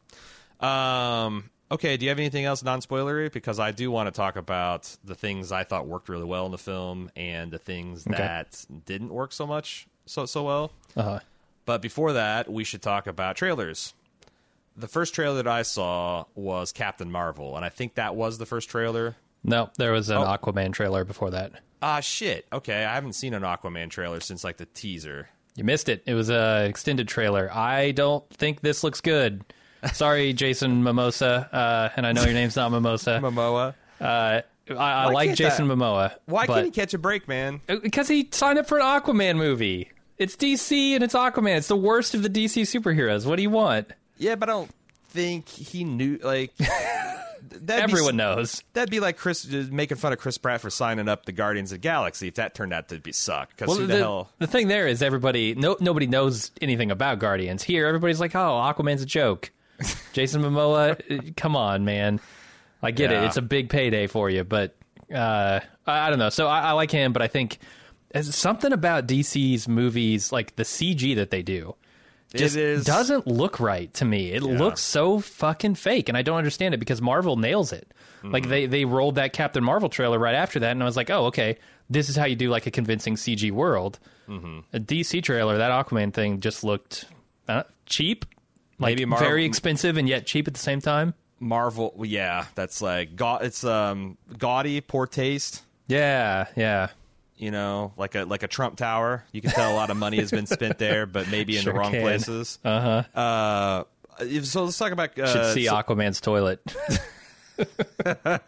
um, 0.60 1.50
okay. 1.70 1.96
Do 1.96 2.04
you 2.04 2.10
have 2.10 2.18
anything 2.18 2.44
else 2.44 2.62
non 2.62 2.80
spoilery? 2.80 3.32
Because 3.32 3.58
I 3.58 3.70
do 3.72 3.90
want 3.90 4.06
to 4.08 4.10
talk 4.12 4.36
about 4.36 4.94
the 5.04 5.14
things 5.14 5.52
I 5.52 5.64
thought 5.64 5.86
worked 5.86 6.08
really 6.08 6.24
well 6.24 6.46
in 6.46 6.52
the 6.52 6.58
film 6.58 7.10
and 7.16 7.50
the 7.50 7.58
things 7.58 8.04
that 8.04 8.64
didn't 8.86 9.10
work 9.12 9.32
so 9.32 9.46
much 9.46 9.86
so 10.06 10.26
so 10.26 10.42
well. 10.44 10.72
Uh-huh. 10.96 11.20
But 11.64 11.82
before 11.82 12.14
that, 12.14 12.50
we 12.50 12.64
should 12.64 12.80
talk 12.82 13.06
about 13.06 13.36
trailers. 13.36 13.92
The 14.78 14.88
first 14.88 15.14
trailer 15.14 15.36
that 15.36 15.48
I 15.48 15.62
saw 15.62 16.24
was 16.34 16.72
Captain 16.72 17.10
Marvel, 17.10 17.56
and 17.56 17.64
I 17.64 17.68
think 17.68 17.94
that 17.96 18.14
was 18.14 18.38
the 18.38 18.46
first 18.46 18.70
trailer. 18.70 19.16
No, 19.44 19.70
there 19.76 19.92
was 19.92 20.08
an 20.08 20.18
Oh. 20.18 20.24
Aquaman 20.24 20.72
trailer 20.72 21.04
before 21.04 21.30
that. 21.30 21.52
Ah, 21.82 22.00
shit. 22.00 22.46
Okay, 22.52 22.84
I 22.84 22.94
haven't 22.94 23.12
seen 23.14 23.34
an 23.34 23.42
Aquaman 23.42 23.90
trailer 23.90 24.20
since 24.20 24.44
like 24.44 24.56
the 24.56 24.66
teaser. 24.66 25.28
You 25.56 25.64
missed 25.64 25.88
it. 25.88 26.02
It 26.06 26.14
was 26.14 26.30
a 26.30 26.64
extended 26.66 27.08
trailer. 27.08 27.50
I 27.52 27.90
don't 27.90 28.28
think 28.30 28.60
this 28.60 28.84
looks 28.84 29.00
good. 29.00 29.44
Sorry, 29.92 30.32
Jason 30.44 30.82
Mimosa, 30.84 31.48
uh, 31.52 31.88
and 31.96 32.06
I 32.06 32.12
know 32.12 32.22
your 32.24 32.32
name's 32.34 32.56
not 32.56 32.70
Mimosa. 32.70 33.18
Momoa. 33.22 33.74
Uh, 34.00 34.42
I, 34.70 34.74
I 34.74 35.06
like 35.10 35.34
Jason 35.34 35.66
that- 35.68 35.74
Momoa. 35.76 36.14
Why 36.26 36.46
can't 36.46 36.64
he 36.66 36.70
catch 36.70 36.94
a 36.94 36.98
break, 36.98 37.26
man? 37.26 37.60
Because 37.66 38.06
he 38.08 38.28
signed 38.32 38.58
up 38.58 38.66
for 38.68 38.78
an 38.78 38.84
Aquaman 38.84 39.36
movie. 39.36 39.90
It's 40.18 40.36
DC 40.36 40.92
and 40.94 41.02
it's 41.02 41.14
Aquaman. 41.14 41.56
It's 41.58 41.68
the 41.68 41.76
worst 41.76 42.14
of 42.14 42.22
the 42.22 42.28
DC 42.30 42.62
superheroes. 42.62 43.24
What 43.26 43.36
do 43.36 43.42
you 43.42 43.50
want? 43.50 43.92
Yeah, 44.18 44.34
but 44.34 44.48
I 44.48 44.52
don't 44.52 44.70
think 45.08 45.48
he 45.48 45.84
knew. 45.84 46.18
Like, 46.22 46.54
that'd 47.42 47.70
Everyone 47.70 48.12
be, 48.12 48.18
knows. 48.18 48.62
That'd 48.72 48.90
be 48.90 49.00
like 49.00 49.16
Chris 49.16 49.46
making 49.46 49.96
fun 49.96 50.12
of 50.12 50.18
Chris 50.18 50.38
Pratt 50.38 50.60
for 50.60 50.70
signing 50.70 51.08
up 51.08 51.24
the 51.24 51.32
Guardians 51.32 51.72
of 51.72 51.76
the 51.76 51.82
Galaxy. 51.82 52.28
If 52.28 52.34
that 52.34 52.54
turned 52.54 52.72
out 52.72 52.88
to 52.88 52.98
be 52.98 53.12
suck, 53.12 53.50
because 53.50 53.76
who 53.76 53.86
the, 53.86 53.94
the, 53.94 53.98
hell? 53.98 54.30
the 54.38 54.46
thing 54.46 54.68
there 54.68 54.86
is 54.86 55.02
everybody 55.02 55.54
no 55.54 55.76
nobody 55.80 56.06
knows 56.06 56.50
anything 56.60 56.90
about 56.90 57.18
Guardians. 57.18 57.62
Here 57.62 57.86
everybody's 57.86 58.20
like, 58.20 58.34
"Oh, 58.34 58.38
Aquaman's 58.38 59.02
a 59.02 59.06
joke." 59.06 59.50
Jason 60.12 60.42
Momoa, 60.42 61.00
uh, 61.10 61.30
come 61.36 61.54
on, 61.54 61.84
man. 61.84 62.20
I 62.82 62.90
get 62.90 63.12
it. 63.12 63.22
It's 63.24 63.36
a 63.36 63.42
big 63.42 63.70
payday 63.70 64.06
for 64.06 64.30
you, 64.30 64.44
but 64.44 64.76
uh, 65.12 65.60
I, 65.86 66.06
I 66.06 66.10
don't 66.10 66.18
know. 66.18 66.30
So 66.30 66.46
I, 66.46 66.60
I 66.60 66.72
like 66.72 66.90
him, 66.90 67.12
but 67.12 67.22
I 67.22 67.28
think 67.28 67.58
something 68.20 68.72
about 68.72 69.06
DC's 69.06 69.68
movies, 69.68 70.32
like 70.32 70.56
the 70.56 70.62
CG 70.62 71.16
that 71.16 71.30
they 71.30 71.42
do, 71.42 71.74
just 72.34 72.56
it 72.56 72.62
is 72.62 72.84
doesn't 72.84 73.26
look 73.26 73.58
right 73.60 73.92
to 73.94 74.04
me. 74.04 74.32
It 74.32 74.42
looks 74.42 74.80
so 74.80 75.20
fucking 75.20 75.76
fake, 75.76 76.08
and 76.08 76.18
I 76.18 76.22
don't 76.22 76.36
understand 76.38 76.74
it 76.74 76.78
because 76.78 77.00
Marvel 77.00 77.36
nails 77.36 77.72
it. 77.72 77.92
Mm-hmm. 78.18 78.30
Like 78.32 78.48
they 78.48 78.66
they 78.66 78.84
rolled 78.84 79.14
that 79.14 79.32
Captain 79.32 79.62
Marvel 79.64 79.88
trailer 79.88 80.18
right 80.18 80.34
after 80.34 80.60
that, 80.60 80.72
and 80.72 80.82
I 80.82 80.86
was 80.86 80.96
like, 80.96 81.10
oh 81.10 81.26
okay, 81.26 81.58
this 81.88 82.08
is 82.08 82.16
how 82.16 82.26
you 82.26 82.36
do 82.36 82.50
like 82.50 82.66
a 82.66 82.70
convincing 82.70 83.14
CG 83.14 83.50
world. 83.50 83.98
Mm-hmm. 84.28 84.58
A 84.74 84.80
DC 84.80 85.22
trailer, 85.22 85.58
that 85.58 85.70
Aquaman 85.70 86.12
thing 86.12 86.40
just 86.40 86.62
looked 86.64 87.06
uh, 87.48 87.62
cheap, 87.86 88.26
like 88.78 88.90
Maybe 88.90 89.04
Marvel- 89.06 89.26
very 89.26 89.44
expensive 89.44 89.96
and 89.96 90.08
yet 90.08 90.26
cheap 90.26 90.46
at 90.48 90.54
the 90.54 90.60
same 90.60 90.80
time. 90.80 91.14
Marvel. 91.40 91.94
Yeah, 92.04 92.46
that's 92.54 92.82
like 92.82 93.16
ga- 93.16 93.38
it's 93.38 93.64
um 93.64 94.18
gaudy, 94.36 94.80
poor 94.80 95.06
taste. 95.06 95.62
Yeah, 95.86 96.48
yeah. 96.56 96.88
You 97.38 97.50
know, 97.52 97.92
like 97.96 98.14
a 98.16 98.24
like 98.24 98.42
a 98.42 98.48
Trump 98.48 98.76
Tower. 98.76 99.24
You 99.32 99.40
can 99.40 99.50
tell 99.52 99.72
a 99.72 99.76
lot 99.76 99.90
of 99.90 99.96
money 99.96 100.16
has 100.18 100.30
been 100.32 100.46
spent 100.46 100.76
there, 100.78 101.06
but 101.06 101.28
maybe 101.30 101.56
in 101.56 101.62
Sure 101.62 101.72
the 101.72 101.78
wrong 101.78 101.92
can. 101.92 102.02
places. 102.02 102.58
Uh 102.64 103.04
huh. 103.14 103.18
Uh, 103.20 103.84
so 104.42 104.64
let's 104.64 104.76
talk 104.76 104.90
about. 104.92 105.16
Uh, 105.18 105.26
Should 105.32 105.54
see 105.54 105.66
so- 105.66 105.74
Aquaman's 105.74 106.20
toilet. 106.20 106.60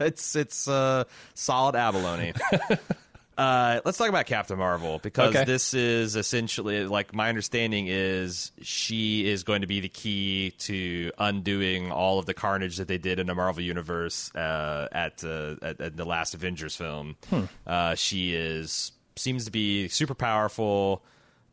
it's 0.00 0.34
it's 0.36 0.66
uh, 0.68 1.04
solid 1.34 1.76
abalone. 1.76 2.32
uh, 3.40 3.80
let's 3.84 3.96
talk 3.96 4.08
about 4.08 4.26
Captain 4.26 4.58
Marvel 4.58 4.98
because 5.02 5.34
Okay. 5.34 5.44
this 5.44 5.72
is 5.72 6.14
essentially 6.16 6.84
like 6.84 7.14
my 7.14 7.28
understanding 7.28 7.86
is 7.88 8.52
she 8.60 9.26
is 9.28 9.44
going 9.44 9.62
to 9.62 9.66
be 9.66 9.80
the 9.80 9.88
key 9.88 10.52
to 10.58 11.10
undoing 11.18 11.90
all 11.90 12.18
of 12.18 12.26
the 12.26 12.34
carnage 12.34 12.76
that 12.76 12.86
they 12.88 12.98
did 12.98 13.18
in 13.18 13.26
the 13.26 13.34
Marvel 13.34 13.62
universe 13.62 14.30
uh, 14.34 14.88
at, 14.92 15.24
uh, 15.24 15.56
at 15.62 15.80
at 15.80 15.96
the 15.96 16.04
last 16.04 16.34
Avengers 16.34 16.76
film. 16.76 17.16
Uh, 17.66 17.94
she 17.94 18.34
is 18.34 18.92
seems 19.16 19.46
to 19.46 19.50
be 19.50 19.88
super 19.88 20.14
powerful. 20.14 21.02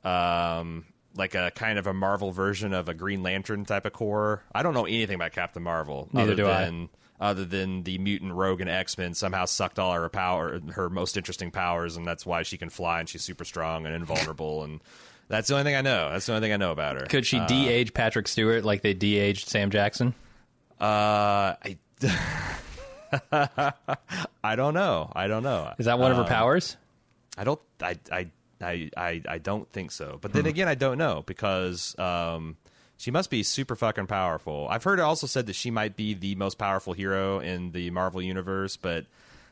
Um, 0.03 0.85
like 1.15 1.33
a 1.33 1.51
kind 1.55 1.79
of 1.79 1.87
a 1.87 1.93
Marvel 1.93 2.31
version 2.31 2.73
of 2.73 2.89
a 2.89 2.93
Green 2.93 3.23
Lantern 3.23 3.65
type 3.65 3.85
of 3.85 3.93
Corps. 3.93 4.43
I 4.53 4.61
don't 4.61 4.75
know 4.75 4.85
anything 4.85 5.15
about 5.15 5.31
Captain 5.31 5.63
Marvel. 5.63 6.09
Neither 6.13 6.33
other 6.33 6.35
do 6.43 6.47
I. 6.47 6.87
other 7.19 7.45
than 7.45 7.83
the 7.83 7.97
mutant 7.97 8.33
rogue 8.33 8.61
and 8.61 8.69
X 8.69 8.97
Men 8.97 9.13
somehow 9.13 9.45
sucked 9.45 9.79
all 9.79 9.93
her 9.93 10.09
power, 10.09 10.59
her 10.73 10.89
most 10.89 11.17
interesting 11.17 11.51
powers, 11.51 11.97
and 11.97 12.05
that's 12.05 12.25
why 12.25 12.43
she 12.43 12.57
can 12.57 12.69
fly 12.69 12.99
and 12.99 13.09
she's 13.09 13.23
super 13.23 13.45
strong 13.45 13.85
and 13.85 13.95
invulnerable. 13.95 14.63
and 14.63 14.81
that's 15.27 15.49
the 15.49 15.55
only 15.55 15.65
thing 15.65 15.75
I 15.75 15.81
know. 15.81 16.09
That's 16.11 16.25
the 16.25 16.33
only 16.33 16.45
thing 16.45 16.53
I 16.53 16.57
know 16.57 16.71
about 16.71 16.95
her. 16.95 17.05
Could 17.05 17.25
she 17.25 17.39
de-age 17.47 17.93
Patrick 17.93 18.27
Stewart 18.27 18.63
like 18.63 18.81
they 18.81 18.93
de-aged 18.93 19.49
Sam 19.49 19.71
Jackson? 19.71 20.13
Uh, 20.79 21.55
I. 21.61 21.77
I 24.43 24.55
don't 24.55 24.73
know. 24.73 25.11
I 25.15 25.27
don't 25.27 25.43
know. 25.43 25.73
Is 25.77 25.85
that 25.85 25.99
one 25.99 26.11
of 26.11 26.17
her 26.17 26.23
powers? 26.23 26.77
I 27.37 27.43
don't. 27.43 27.59
I. 27.81 27.97
I. 28.11 28.27
I. 28.61 28.89
I, 28.95 29.21
I 29.27 29.37
don't 29.37 29.69
think 29.71 29.91
so. 29.91 30.17
But 30.21 30.33
then 30.33 30.45
again, 30.45 30.67
I 30.67 30.75
don't 30.75 30.97
know 30.97 31.23
because 31.25 31.97
um, 31.99 32.57
she 32.97 33.11
must 33.11 33.29
be 33.29 33.43
super 33.43 33.75
fucking 33.75 34.07
powerful. 34.07 34.67
I've 34.69 34.83
heard 34.83 34.99
it 34.99 35.03
also 35.03 35.27
said 35.27 35.45
that 35.47 35.55
she 35.55 35.71
might 35.71 35.95
be 35.95 36.13
the 36.13 36.35
most 36.35 36.57
powerful 36.57 36.93
hero 36.93 37.39
in 37.39 37.71
the 37.71 37.91
Marvel 37.91 38.21
universe, 38.21 38.75
but 38.75 39.05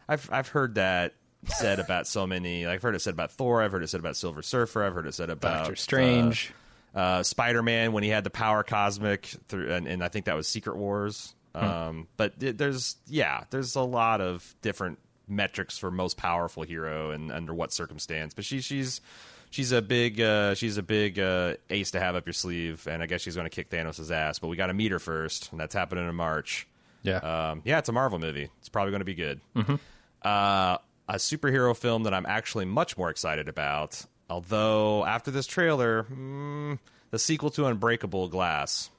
I've 0.08 0.30
I've 0.32 0.48
heard 0.50 0.76
that 0.76 1.14
said 1.46 1.80
about 1.80 2.08
so 2.08 2.26
many. 2.26 2.66
Like, 2.66 2.76
I've 2.76 2.82
heard 2.82 2.96
it 2.96 3.02
said 3.02 3.14
about 3.14 3.32
Thor. 3.32 3.62
I've 3.62 3.72
heard 3.72 3.84
it 3.84 3.88
said 3.88 4.00
about 4.00 4.18
Silver 4.18 4.42
Surfer. 4.42 4.84
I've 4.84 4.94
heard 4.94 5.08
it 5.08 5.14
said 5.14 5.30
about 5.30 5.60
Doctor 5.60 5.76
Strange. 5.76 6.54
uh, 6.96 7.00
uh, 7.00 7.24
Spider 7.24 7.62
Man 7.62 7.92
when 7.92 8.04
he 8.04 8.10
had 8.10 8.24
the 8.24 8.30
power 8.30 8.64
cosmic 8.64 9.26
through, 9.48 9.72
and, 9.72 9.88
and 9.88 10.04
I 10.04 10.08
think 10.08 10.26
that 10.26 10.36
was 10.36 10.48
Secret 10.48 10.76
Wars. 10.78 11.34
Hmm. 11.56 11.64
Um, 11.64 12.08
but 12.18 12.34
it, 12.42 12.58
there's 12.58 12.96
yeah, 13.08 13.44
there's 13.50 13.76
a 13.76 13.82
lot 13.82 14.22
of 14.22 14.56
different 14.62 15.00
metrics 15.28 15.78
for 15.78 15.90
most 15.92 16.18
powerful 16.18 16.64
hero 16.64 17.12
and 17.12 17.32
under 17.32 17.54
what 17.54 17.74
circumstance. 17.74 18.34
But 18.34 18.46
she 18.46 18.62
she's 18.62 19.02
she's 19.56 19.72
a 19.72 19.82
big 19.82 20.20
uh, 20.20 20.54
she's 20.54 20.78
a 20.78 20.84
big 20.84 21.18
uh, 21.18 21.56
ace 21.70 21.92
to 21.92 22.00
have 22.00 22.16
up 22.16 22.26
your 22.26 22.34
sleeve, 22.34 22.86
and 22.88 23.02
I 23.02 23.06
guess 23.06 23.22
she's 23.22 23.36
going 23.36 23.46
to 23.46 23.50
kick 23.50 23.70
Thanos' 23.70 24.12
ass. 24.12 24.38
But 24.38 24.50
we 24.50 24.58
got 24.58 24.68
to 24.68 24.74
meet 24.74 24.92
her 24.92 25.00
first, 25.00 25.52
and 25.52 25.60
that's 25.60 25.74
happening 25.74 26.08
in 26.08 26.16
March. 26.16 26.68
Yeah. 27.04 27.18
Um, 27.18 27.62
yeah, 27.64 27.80
it's 27.80 27.88
a 27.88 27.94
Marvel 27.94 28.20
movie. 28.20 28.50
It's 28.60 28.68
probably 28.68 28.92
going 28.92 29.00
to 29.00 29.06
be 29.06 29.16
good. 29.16 29.40
Mm-hmm. 29.56 29.76
Uh, 30.22 30.78
a 31.08 31.16
superhero 31.16 31.76
film 31.76 32.04
that 32.04 32.14
I'm 32.14 32.26
actually 32.26 32.66
much 32.66 32.98
more 32.98 33.10
excited 33.10 33.48
about. 33.48 34.04
Although 34.30 35.06
after 35.06 35.32
this 35.32 35.48
trailer, 35.48 36.04
mm, 36.04 36.78
the 37.12 37.20
sequel 37.20 37.52
to 37.52 37.66
Unbreakable 37.66 38.28
Glass. 38.28 38.90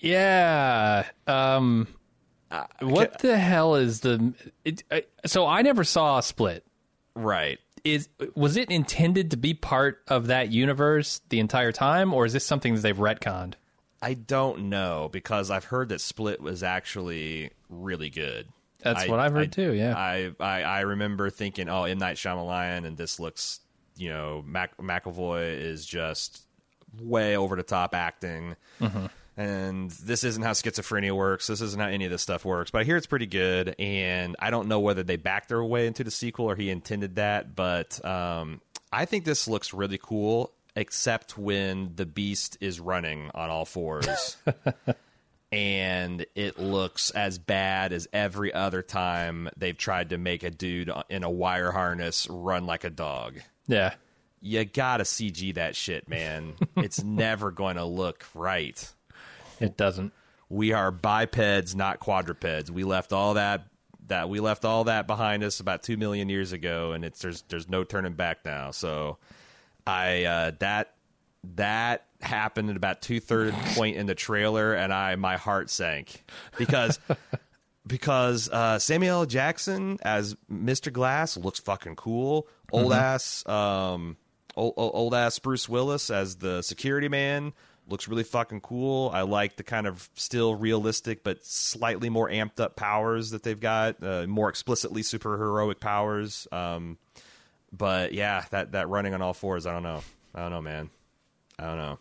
Yeah. 0.00 1.06
Um, 1.28 1.86
what 2.80 3.20
the 3.20 3.38
hell 3.38 3.76
is 3.76 4.00
the? 4.00 4.34
It, 4.64 4.82
uh, 4.90 5.00
so 5.26 5.46
I 5.46 5.62
never 5.62 5.84
saw 5.84 6.18
a 6.18 6.22
Split. 6.22 6.64
Right. 7.14 7.60
Is 7.84 8.08
was 8.34 8.56
it 8.56 8.70
intended 8.70 9.30
to 9.32 9.36
be 9.36 9.52
part 9.54 10.02
of 10.08 10.28
that 10.28 10.50
universe 10.50 11.20
the 11.28 11.38
entire 11.38 11.70
time, 11.72 12.14
or 12.14 12.24
is 12.24 12.32
this 12.32 12.44
something 12.46 12.74
that 12.74 12.80
they've 12.80 12.96
retconned? 12.96 13.54
I 14.00 14.14
don't 14.14 14.68
know 14.70 15.08
because 15.12 15.50
I've 15.50 15.64
heard 15.64 15.90
that 15.90 16.00
Split 16.00 16.40
was 16.40 16.62
actually 16.62 17.50
really 17.68 18.08
good. 18.10 18.48
That's 18.80 19.04
I- 19.04 19.08
what 19.08 19.20
I've 19.20 19.32
heard 19.32 19.42
I- 19.42 19.46
too. 19.46 19.72
Yeah. 19.74 19.94
I, 19.96 20.32
I 20.40 20.62
I 20.62 20.80
remember 20.80 21.28
thinking, 21.30 21.68
oh, 21.68 21.84
M 21.84 21.98
Night 21.98 22.16
Shyamalan, 22.16 22.86
and 22.86 22.96
this 22.96 23.20
looks, 23.20 23.60
you 23.96 24.08
know, 24.08 24.42
Mac- 24.46 24.76
McAvoy 24.78 25.58
is 25.60 25.84
just 25.84 26.42
way 27.00 27.36
over 27.36 27.54
the 27.56 27.62
top 27.62 27.94
acting, 27.94 28.56
Mm-hmm. 28.80 29.06
And 29.36 29.90
this 29.90 30.24
isn't 30.24 30.42
how 30.42 30.52
schizophrenia 30.52 31.12
works. 31.12 31.46
This 31.46 31.60
isn't 31.60 31.80
how 31.80 31.88
any 31.88 32.04
of 32.04 32.10
this 32.10 32.22
stuff 32.22 32.44
works. 32.44 32.70
But 32.70 32.82
I 32.82 32.84
hear 32.84 32.96
it's 32.96 33.06
pretty 33.06 33.26
good, 33.26 33.74
and 33.78 34.36
I 34.38 34.50
don't 34.50 34.68
know 34.68 34.80
whether 34.80 35.02
they 35.02 35.16
backed 35.16 35.48
their 35.48 35.62
way 35.64 35.86
into 35.86 36.04
the 36.04 36.10
sequel 36.10 36.46
or 36.46 36.56
he 36.56 36.70
intended 36.70 37.16
that, 37.16 37.54
but 37.56 38.04
um, 38.04 38.60
I 38.92 39.04
think 39.04 39.24
this 39.24 39.48
looks 39.48 39.74
really 39.74 39.98
cool. 40.02 40.52
Except 40.76 41.38
when 41.38 41.92
the 41.94 42.04
beast 42.04 42.58
is 42.60 42.80
running 42.80 43.30
on 43.32 43.48
all 43.48 43.64
fours 43.64 44.36
and 45.52 46.26
it 46.34 46.58
looks 46.58 47.10
as 47.10 47.38
bad 47.38 47.92
as 47.92 48.08
every 48.12 48.52
other 48.52 48.82
time 48.82 49.48
they've 49.56 49.78
tried 49.78 50.10
to 50.10 50.18
make 50.18 50.42
a 50.42 50.50
dude 50.50 50.90
in 51.08 51.22
a 51.22 51.30
wire 51.30 51.70
harness 51.70 52.26
run 52.28 52.66
like 52.66 52.82
a 52.82 52.90
dog. 52.90 53.38
yeah. 53.68 53.94
You 54.40 54.64
gotta 54.64 55.04
CG 55.04 55.54
that 55.54 55.74
shit, 55.76 56.08
man. 56.08 56.54
it's 56.76 57.02
never 57.04 57.50
going 57.52 57.76
to 57.76 57.84
look 57.84 58.26
right. 58.34 58.92
It 59.64 59.78
doesn't. 59.78 60.12
We 60.50 60.72
are 60.72 60.90
bipeds, 60.90 61.74
not 61.74 62.00
quadrupeds. 62.00 62.70
We 62.70 62.84
left 62.84 63.12
all 63.12 63.34
that 63.34 63.66
that 64.08 64.28
we 64.28 64.40
left 64.40 64.66
all 64.66 64.84
that 64.84 65.06
behind 65.06 65.42
us 65.42 65.60
about 65.60 65.82
two 65.82 65.96
million 65.96 66.28
years 66.28 66.52
ago, 66.52 66.92
and 66.92 67.04
it's 67.04 67.20
there's 67.20 67.42
there's 67.48 67.68
no 67.68 67.82
turning 67.82 68.12
back 68.12 68.44
now. 68.44 68.70
So, 68.70 69.16
I 69.86 70.24
uh, 70.24 70.52
that 70.58 70.94
that 71.54 72.04
happened 72.20 72.68
at 72.68 72.76
about 72.76 73.00
two 73.00 73.20
third 73.20 73.54
point 73.74 73.96
in 73.96 74.04
the 74.04 74.14
trailer, 74.14 74.74
and 74.74 74.92
I 74.92 75.16
my 75.16 75.38
heart 75.38 75.70
sank 75.70 76.24
because 76.58 77.00
because 77.86 78.50
uh, 78.50 78.78
Samuel 78.78 79.20
L. 79.20 79.26
Jackson 79.26 79.98
as 80.02 80.36
Mr. 80.52 80.92
Glass 80.92 81.38
looks 81.38 81.60
fucking 81.60 81.96
cool. 81.96 82.46
Old 82.70 82.92
ass 82.92 83.46
um 83.48 84.18
old, 84.56 84.74
old 84.76 85.14
ass 85.14 85.38
Bruce 85.38 85.70
Willis 85.70 86.10
as 86.10 86.36
the 86.36 86.60
security 86.60 87.08
man 87.08 87.54
looks 87.88 88.08
really 88.08 88.24
fucking 88.24 88.60
cool. 88.60 89.10
I 89.12 89.22
like 89.22 89.56
the 89.56 89.62
kind 89.62 89.86
of 89.86 90.08
still 90.14 90.54
realistic 90.54 91.22
but 91.24 91.44
slightly 91.44 92.08
more 92.08 92.28
amped 92.28 92.60
up 92.60 92.76
powers 92.76 93.30
that 93.30 93.42
they've 93.42 93.58
got, 93.58 94.02
uh, 94.02 94.26
more 94.26 94.48
explicitly 94.48 95.02
superheroic 95.02 95.80
powers. 95.80 96.48
Um, 96.52 96.98
but 97.72 98.12
yeah, 98.12 98.44
that 98.50 98.72
that 98.72 98.88
running 98.88 99.14
on 99.14 99.22
all 99.22 99.34
fours, 99.34 99.66
I 99.66 99.72
don't 99.72 99.82
know. 99.82 100.02
I 100.34 100.42
don't 100.42 100.50
know, 100.50 100.62
man. 100.62 100.90
I 101.58 101.64
don't 101.66 101.76
know. 101.76 101.98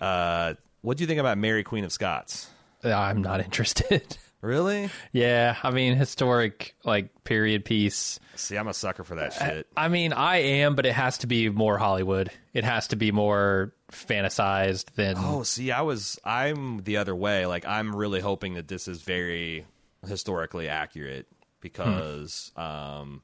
Uh, 0.00 0.54
what 0.82 0.96
do 0.96 1.02
you 1.02 1.06
think 1.06 1.20
about 1.20 1.38
Mary 1.38 1.64
Queen 1.64 1.84
of 1.84 1.92
Scots? 1.92 2.48
I'm 2.82 3.22
not 3.22 3.40
interested. 3.40 4.18
Really? 4.44 4.90
yeah. 5.12 5.56
I 5.62 5.70
mean, 5.70 5.96
historic 5.96 6.74
like 6.84 7.24
period 7.24 7.64
piece. 7.64 8.20
See, 8.36 8.56
I'm 8.56 8.68
a 8.68 8.74
sucker 8.74 9.02
for 9.02 9.14
that 9.14 9.32
shit. 9.32 9.66
I 9.76 9.88
mean, 9.88 10.12
I 10.12 10.36
am, 10.36 10.74
but 10.74 10.84
it 10.84 10.92
has 10.92 11.18
to 11.18 11.26
be 11.26 11.48
more 11.48 11.78
Hollywood. 11.78 12.30
It 12.52 12.64
has 12.64 12.88
to 12.88 12.96
be 12.96 13.10
more 13.10 13.72
fantasized 13.90 14.92
than. 14.96 15.14
Oh, 15.16 15.44
see, 15.44 15.72
I 15.72 15.80
was 15.80 16.18
I'm 16.24 16.82
the 16.82 16.98
other 16.98 17.14
way. 17.14 17.46
Like 17.46 17.66
I'm 17.66 17.96
really 17.96 18.20
hoping 18.20 18.54
that 18.54 18.68
this 18.68 18.86
is 18.86 19.00
very 19.02 19.66
historically 20.06 20.68
accurate 20.68 21.26
because 21.60 22.52
um 22.56 23.22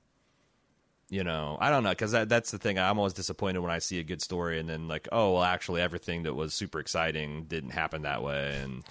you 1.11 1.25
know, 1.25 1.59
I 1.61 1.71
don't 1.71 1.83
know 1.83 1.95
cuz 1.95 2.13
that 2.13 2.29
that's 2.31 2.51
the 2.51 2.59
thing. 2.59 2.79
I'm 2.79 2.97
always 2.99 3.13
disappointed 3.13 3.59
when 3.59 3.71
I 3.71 3.81
see 3.81 3.99
a 3.99 4.05
good 4.05 4.23
story 4.23 4.59
and 4.59 4.69
then 4.69 4.89
like, 4.89 5.07
oh, 5.13 5.35
well 5.35 5.43
actually 5.43 5.83
everything 5.83 6.23
that 6.23 6.35
was 6.35 6.55
super 6.55 6.81
exciting 6.81 7.45
didn't 7.45 7.71
happen 7.71 8.03
that 8.03 8.23
way 8.23 8.59
and 8.63 8.85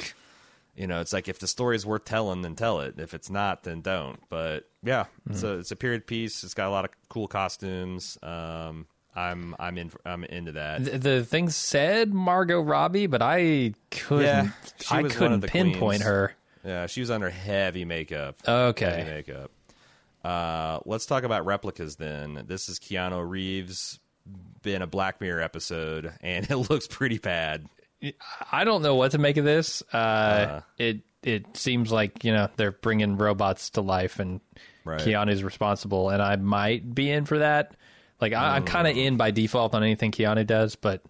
you 0.76 0.88
know, 0.88 1.02
it's 1.02 1.14
like 1.14 1.28
if 1.28 1.40
the 1.40 1.48
story 1.48 1.76
is 1.76 1.86
worth 1.86 2.06
telling, 2.06 2.42
then 2.42 2.56
tell 2.56 2.80
it. 2.82 3.00
If 3.00 3.14
it's 3.14 3.30
not, 3.30 3.64
then 3.64 3.82
don't. 3.82 4.20
But 4.30 4.70
yeah, 4.84 5.06
it's 5.30 5.44
a 5.44 5.58
it's 5.60 5.72
a 5.72 5.76
period 5.76 6.08
piece. 6.08 6.44
It's 6.44 6.54
got 6.54 6.68
a 6.68 6.72
lot 6.72 6.86
of 6.86 6.92
cool 7.10 7.28
costumes. 7.28 8.18
Um, 8.24 8.88
I'm 9.16 9.56
I'm 9.60 9.78
in 9.78 9.92
I'm 10.06 10.24
into 10.24 10.54
that. 10.54 10.86
The, 10.86 10.98
the 10.98 11.26
things 11.26 11.56
said 11.56 12.14
Margot 12.14 12.62
Robbie, 12.62 13.08
but 13.08 13.22
I 13.22 13.74
couldn't. 13.92 14.26
Yeah, 14.26 14.50
I 14.90 15.04
couldn't 15.04 15.42
pinpoint 15.42 15.80
queens. 15.80 16.04
her. 16.04 16.36
Yeah, 16.64 16.88
she 16.88 17.02
was 17.02 17.12
under 17.12 17.30
heavy 17.30 17.86
makeup. 17.86 18.36
Okay. 18.48 18.86
Heavy 18.86 19.10
makeup. 19.10 19.52
Uh, 20.24 20.80
let's 20.86 21.06
talk 21.06 21.24
about 21.24 21.46
replicas 21.46 21.96
then. 21.96 22.44
This 22.48 22.68
is 22.70 22.80
Keanu 22.80 23.28
Reeves 23.28 24.00
in 24.64 24.82
a 24.82 24.88
Black 24.88 25.22
Mirror 25.22 25.42
episode, 25.42 26.14
and 26.22 26.46
it 26.52 26.58
looks 26.58 26.88
pretty 26.88 27.18
bad. 27.18 27.68
I 28.51 28.63
don't 28.63 28.82
know 28.82 28.96
what 28.96 29.12
to 29.12 29.18
make 29.18 29.38
of 29.38 29.46
this. 29.46 29.82
Uh, 29.94 30.62
it 30.77 31.01
it 31.24 31.58
seems 31.58 31.91
like 31.91 32.24
you 32.24 32.32
know 32.32 32.50
they're 32.56 32.72
bringing 32.72 33.18
robots 33.18 33.72
to 33.72 33.82
life, 33.82 34.20
and 34.20 34.41
Right. 34.86 35.01
Keanu's 35.01 35.44
responsible, 35.44 36.10
and 36.10 36.22
I 36.22 36.36
might 36.38 36.96
be 36.96 37.12
in 37.12 37.25
for 37.25 37.39
that. 37.39 37.75
Like 38.22 38.34
I, 38.34 38.56
I'm 38.56 38.63
kind 38.63 38.88
of 38.88 38.96
in 38.98 39.18
by 39.18 39.32
default 39.32 39.74
on 39.75 39.84
anything 39.84 40.12
Keanu 40.12 40.46
does, 40.48 40.75
but 40.75 41.03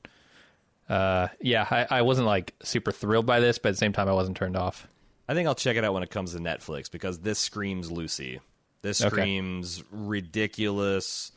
uh, 0.89 1.27
yeah, 1.39 1.65
I, 1.69 1.99
I 1.99 2.01
wasn't 2.01 2.27
like 2.27 2.55
super 2.63 2.91
thrilled 2.91 3.25
by 3.27 3.39
this, 3.39 3.59
but 3.59 3.69
at 3.69 3.71
the 3.73 3.77
same 3.77 3.93
time, 3.93 4.09
I 4.09 4.13
wasn't 4.13 4.37
turned 4.37 4.57
off. 4.57 4.87
I 5.27 5.35
think 5.35 5.47
I'll 5.47 5.55
check 5.55 5.77
it 5.77 5.83
out 5.85 5.93
when 5.93 6.01
it 6.03 6.09
comes 6.09 6.33
to 6.33 6.39
Netflix 6.39 6.89
because 6.91 7.19
this 7.19 7.37
screams 7.37 7.91
Lucy. 7.91 8.39
This 8.81 8.99
Okay. 8.99 9.09
screams 9.09 9.83
ridiculous 9.91 11.31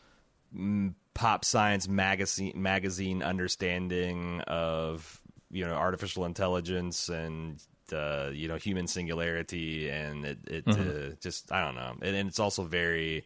mm, 0.56 0.94
pop 1.14 1.44
science 1.44 1.86
magazine 1.88 2.54
magazine 2.56 3.22
understanding 3.22 4.40
of 4.46 5.20
you 5.52 5.64
know 5.64 5.74
artificial 5.74 6.24
intelligence 6.24 7.08
and 7.08 7.62
uh, 7.92 8.30
you 8.32 8.48
know 8.48 8.56
human 8.56 8.86
singularity 8.86 9.88
and 9.90 10.24
it, 10.24 10.38
it 10.48 10.64
uh, 10.66 11.14
just 11.20 11.52
I 11.52 11.62
don't 11.64 11.74
know 11.74 11.92
and, 12.00 12.16
and 12.16 12.28
it's 12.28 12.40
also 12.40 12.64
very 12.64 13.24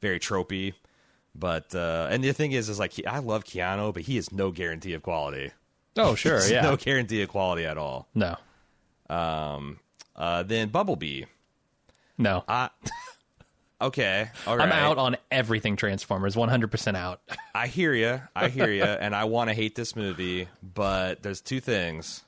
very 0.00 0.18
tropey. 0.20 0.74
But 1.34 1.74
uh, 1.74 2.06
and 2.10 2.22
the 2.22 2.32
thing 2.32 2.52
is, 2.52 2.68
is 2.68 2.78
like 2.78 2.92
he- 2.92 3.06
I 3.06 3.18
love 3.18 3.42
Keanu, 3.44 3.92
but 3.92 4.02
he 4.04 4.16
is 4.16 4.30
no 4.30 4.52
guarantee 4.52 4.92
of 4.94 5.02
quality. 5.02 5.50
Oh 5.96 6.14
sure, 6.22 6.46
yeah, 6.46 6.62
no 6.62 6.76
guarantee 6.76 7.22
of 7.22 7.28
quality 7.28 7.64
at 7.66 7.76
all. 7.76 8.06
no, 8.14 8.36
Um, 9.10 9.80
uh, 10.14 10.44
then 10.44 10.68
Bumblebee. 10.68 11.24
no. 12.18 12.44
I 12.46 12.70
okay. 13.80 14.30
All 14.46 14.56
right. 14.56 14.66
I'm 14.66 14.72
out 14.72 14.98
on 14.98 15.16
everything 15.30 15.76
Transformers, 15.76 16.36
100 16.36 16.70
percent 16.70 16.96
out. 16.96 17.20
I 17.54 17.66
hear 17.66 17.92
you. 17.94 18.20
I 18.34 18.48
hear 18.48 18.70
you. 18.70 18.84
and 18.84 19.14
I 19.14 19.24
want 19.24 19.50
to 19.50 19.54
hate 19.54 19.74
this 19.74 19.94
movie, 19.96 20.48
but 20.62 21.22
there's 21.22 21.40
two 21.40 21.60
things. 21.60 22.22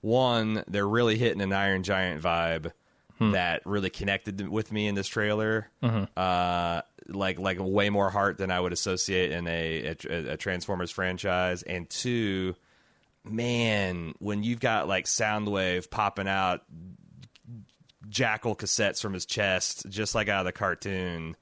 One, 0.00 0.64
they're 0.68 0.86
really 0.88 1.16
hitting 1.16 1.40
an 1.40 1.52
Iron 1.52 1.82
Giant 1.82 2.22
vibe. 2.22 2.72
that 3.20 3.62
really 3.64 3.90
connected 3.90 4.46
with 4.48 4.70
me 4.72 4.86
in 4.86 4.94
this 4.94 5.06
trailer. 5.06 5.70
Uh, 5.82 6.82
like 7.08 7.38
like 7.38 7.58
way 7.60 7.88
more 7.90 8.10
heart 8.10 8.38
than 8.38 8.50
I 8.50 8.58
would 8.60 8.72
associate 8.72 9.30
in 9.32 9.46
a, 9.46 9.94
a, 10.08 10.32
a 10.32 10.36
Transformers 10.36 10.90
franchise. 10.90 11.62
And 11.62 11.88
two, 11.88 12.54
man, 13.24 14.14
when 14.18 14.42
you've 14.42 14.60
got 14.60 14.88
like 14.88 15.04
Soundwave 15.06 15.90
popping 15.90 16.28
out 16.28 16.62
jackal 18.08 18.54
cassettes 18.56 19.00
from 19.00 19.12
his 19.12 19.26
chest, 19.26 19.86
just 19.88 20.14
like 20.14 20.28
out 20.28 20.40
of 20.40 20.46
the 20.46 20.52
cartoon. 20.52 21.36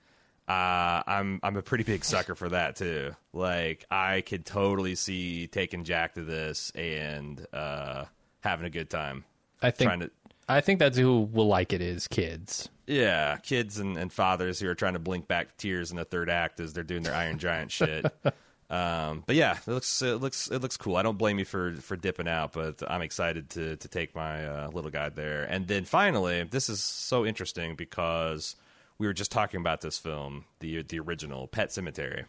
Uh, 0.48 1.02
I'm 1.06 1.40
I'm 1.42 1.56
a 1.56 1.62
pretty 1.62 1.84
big 1.84 2.04
sucker 2.04 2.34
for 2.34 2.48
that 2.50 2.76
too. 2.76 3.14
Like 3.32 3.84
I 3.90 4.22
could 4.22 4.44
totally 4.44 4.94
see 4.96 5.46
taking 5.46 5.84
Jack 5.84 6.14
to 6.14 6.22
this 6.22 6.70
and 6.74 7.44
uh, 7.52 8.04
having 8.40 8.66
a 8.66 8.70
good 8.70 8.90
time. 8.90 9.24
I 9.62 9.70
think 9.70 10.00
to- 10.00 10.10
I 10.48 10.60
think 10.60 10.80
that's 10.80 10.98
who 10.98 11.20
will 11.32 11.46
like 11.46 11.72
it 11.72 11.80
is 11.80 12.08
kids. 12.08 12.68
Yeah, 12.86 13.36
kids 13.38 13.78
and, 13.78 13.96
and 13.96 14.12
fathers 14.12 14.58
who 14.58 14.68
are 14.68 14.74
trying 14.74 14.94
to 14.94 14.98
blink 14.98 15.28
back 15.28 15.56
tears 15.56 15.92
in 15.92 15.96
the 15.96 16.04
third 16.04 16.28
act 16.28 16.58
as 16.58 16.72
they're 16.72 16.82
doing 16.82 17.04
their 17.04 17.14
Iron 17.14 17.38
Giant 17.38 17.70
shit. 17.70 18.04
Um, 18.72 19.22
but 19.26 19.36
yeah, 19.36 19.58
it 19.66 19.70
looks 19.70 20.00
it 20.00 20.20
looks 20.22 20.50
it 20.50 20.62
looks 20.62 20.78
cool. 20.78 20.96
I 20.96 21.02
don't 21.02 21.18
blame 21.18 21.38
you 21.38 21.44
for 21.44 21.74
for 21.76 21.94
dipping 21.94 22.26
out, 22.26 22.52
but 22.54 22.82
I'm 22.90 23.02
excited 23.02 23.50
to 23.50 23.76
to 23.76 23.88
take 23.88 24.14
my 24.16 24.46
uh, 24.46 24.70
little 24.72 24.90
guy 24.90 25.10
there. 25.10 25.44
And 25.44 25.68
then 25.68 25.84
finally, 25.84 26.42
this 26.44 26.70
is 26.70 26.82
so 26.82 27.26
interesting 27.26 27.74
because 27.76 28.56
we 28.96 29.06
were 29.06 29.12
just 29.12 29.30
talking 29.30 29.60
about 29.60 29.82
this 29.82 29.98
film, 29.98 30.46
the 30.60 30.82
the 30.84 30.98
original 31.00 31.46
Pet 31.48 31.68
Sematary. 31.68 32.24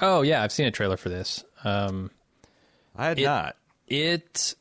Oh 0.00 0.22
yeah, 0.22 0.42
I've 0.42 0.50
seen 0.52 0.66
a 0.66 0.72
trailer 0.72 0.96
for 0.96 1.10
this. 1.10 1.44
Um, 1.62 2.10
I 2.96 3.06
had 3.06 3.20
not. 3.20 3.56
it 3.86 4.54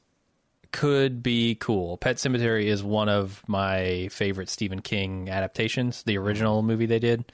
could 0.72 1.24
be 1.24 1.56
cool. 1.56 1.98
Pet 1.98 2.18
Sematary 2.18 2.66
is 2.66 2.84
one 2.84 3.10
of 3.10 3.42
my 3.48 4.08
favorite 4.12 4.50
Stephen 4.50 4.82
King 4.82 5.30
adaptations, 5.30 6.04
the 6.04 6.18
original 6.20 6.62
movie 6.62 6.86
they 6.86 7.00
did. 7.00 7.26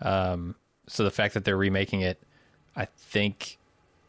Um, 0.00 0.56
so 0.88 1.04
the 1.04 1.10
fact 1.12 1.34
that 1.34 1.44
they're 1.44 1.56
remaking 1.56 2.00
it, 2.00 2.20
I 2.76 2.86
think 2.86 3.58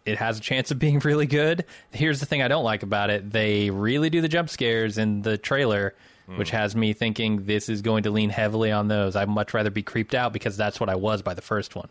it 0.05 0.17
has 0.17 0.37
a 0.37 0.41
chance 0.41 0.71
of 0.71 0.79
being 0.79 0.99
really 1.03 1.25
good. 1.27 1.65
Here's 1.91 2.19
the 2.19 2.25
thing 2.25 2.41
I 2.41 2.47
don't 2.47 2.63
like 2.63 2.83
about 2.83 3.09
it: 3.09 3.31
they 3.31 3.69
really 3.69 4.09
do 4.09 4.21
the 4.21 4.27
jump 4.29 4.49
scares 4.49 4.97
in 4.97 5.21
the 5.21 5.37
trailer. 5.37 5.93
Which 6.27 6.51
has 6.51 6.77
me 6.77 6.93
thinking 6.93 7.43
this 7.43 7.67
is 7.67 7.81
going 7.81 8.03
to 8.03 8.11
lean 8.11 8.29
heavily 8.29 8.71
on 8.71 8.87
those. 8.87 9.17
I'd 9.17 9.27
much 9.27 9.53
rather 9.53 9.69
be 9.69 9.83
creeped 9.83 10.15
out 10.15 10.31
because 10.31 10.55
that's 10.55 10.79
what 10.79 10.87
I 10.87 10.95
was 10.95 11.21
by 11.21 11.33
the 11.33 11.41
first 11.41 11.75
one. 11.75 11.89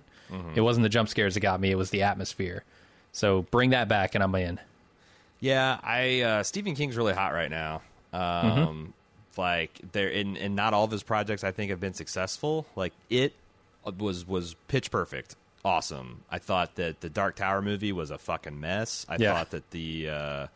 It 0.54 0.62
wasn't 0.62 0.84
the 0.84 0.88
jump 0.88 1.10
scares 1.10 1.34
that 1.34 1.40
got 1.40 1.60
me; 1.60 1.70
it 1.70 1.74
was 1.74 1.90
the 1.90 2.04
atmosphere. 2.04 2.64
So 3.12 3.42
bring 3.50 3.70
that 3.70 3.88
back, 3.88 4.14
and 4.14 4.24
I'm 4.24 4.34
in. 4.36 4.58
Yeah, 5.40 5.78
I 5.82 6.20
uh, 6.22 6.42
Stephen 6.42 6.74
King's 6.74 6.96
really 6.96 7.12
hot 7.12 7.34
right 7.34 7.50
now. 7.50 7.82
Um, 8.14 8.94
Like 9.36 9.78
there, 9.92 10.08
and, 10.08 10.38
and 10.38 10.56
not 10.56 10.72
all 10.72 10.84
of 10.84 10.90
his 10.90 11.02
projects 11.02 11.44
I 11.44 11.50
think 11.52 11.70
have 11.70 11.80
been 11.80 11.92
successful. 11.94 12.64
Like 12.76 12.94
it 13.10 13.34
was 13.98 14.26
was 14.26 14.54
pitch 14.68 14.90
perfect, 14.90 15.36
awesome. 15.64 16.22
I 16.30 16.38
thought 16.38 16.76
that 16.76 17.00
the 17.00 17.08
Dark 17.10 17.36
Tower 17.36 17.62
movie 17.62 17.92
was 17.92 18.10
a 18.10 18.18
fucking 18.18 18.58
mess. 18.60 19.04
I 19.08 19.16
Yeah. 19.18 19.34
thought 19.34 19.50
that 19.50 19.70
the 19.70 20.08
uh, 20.08 20.46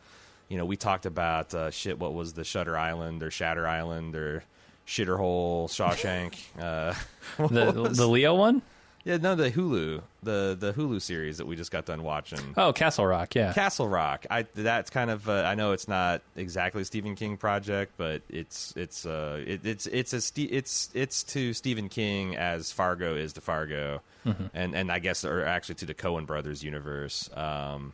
you 0.49 0.57
know 0.57 0.65
we 0.65 0.77
talked 0.77 1.05
about 1.05 1.53
uh, 1.53 1.71
shit. 1.71 1.99
What 1.99 2.13
was 2.13 2.33
the 2.33 2.43
Shutter 2.43 2.77
Island 2.77 3.23
or 3.23 3.31
Shatter 3.31 3.67
Island 3.67 4.15
or 4.15 4.43
Shitterhole 4.87 5.67
Shawshank? 5.69 6.35
uh, 6.59 6.93
The 7.49 7.71
was- 7.81 7.97
the 7.97 8.07
Leo 8.07 8.35
one? 8.35 8.61
Yeah, 9.05 9.17
no, 9.17 9.35
the 9.35 9.51
Hulu, 9.51 10.01
the 10.23 10.57
the 10.59 10.73
Hulu 10.73 10.99
series 10.99 11.37
that 11.37 11.45
we 11.45 11.55
just 11.55 11.69
got 11.69 11.85
done 11.85 12.01
watching. 12.01 12.39
Oh, 12.57 12.73
Castle 12.73 13.05
Rock, 13.05 13.35
yeah. 13.35 13.53
Castle 13.53 13.87
Rock. 13.87 14.25
I 14.31 14.47
that's 14.55 14.89
kind 14.89 15.11
of 15.11 15.29
uh, 15.29 15.43
I 15.45 15.53
know 15.53 15.73
it's 15.73 15.87
not 15.87 16.23
exactly 16.35 16.81
a 16.81 16.85
Stephen 16.85 17.13
King 17.15 17.37
project, 17.37 17.93
but 17.97 18.23
it's 18.29 18.73
it's 18.75 19.05
uh 19.05 19.43
it, 19.45 19.63
it's 19.63 19.85
it's 19.85 20.11
a 20.13 20.19
Ste- 20.21 20.51
it's 20.51 20.89
it's 20.95 21.23
to 21.25 21.53
Stephen 21.53 21.87
King 21.87 22.35
as 22.35 22.71
Fargo 22.71 23.15
is 23.15 23.33
to 23.33 23.41
Fargo, 23.41 24.01
and 24.55 24.75
and 24.75 24.91
I 24.91 24.97
guess 24.97 25.23
or 25.23 25.45
actually 25.45 25.75
to 25.75 25.85
the 25.85 25.93
Coen 25.93 26.25
brothers 26.25 26.63
universe. 26.63 27.29
Um, 27.35 27.93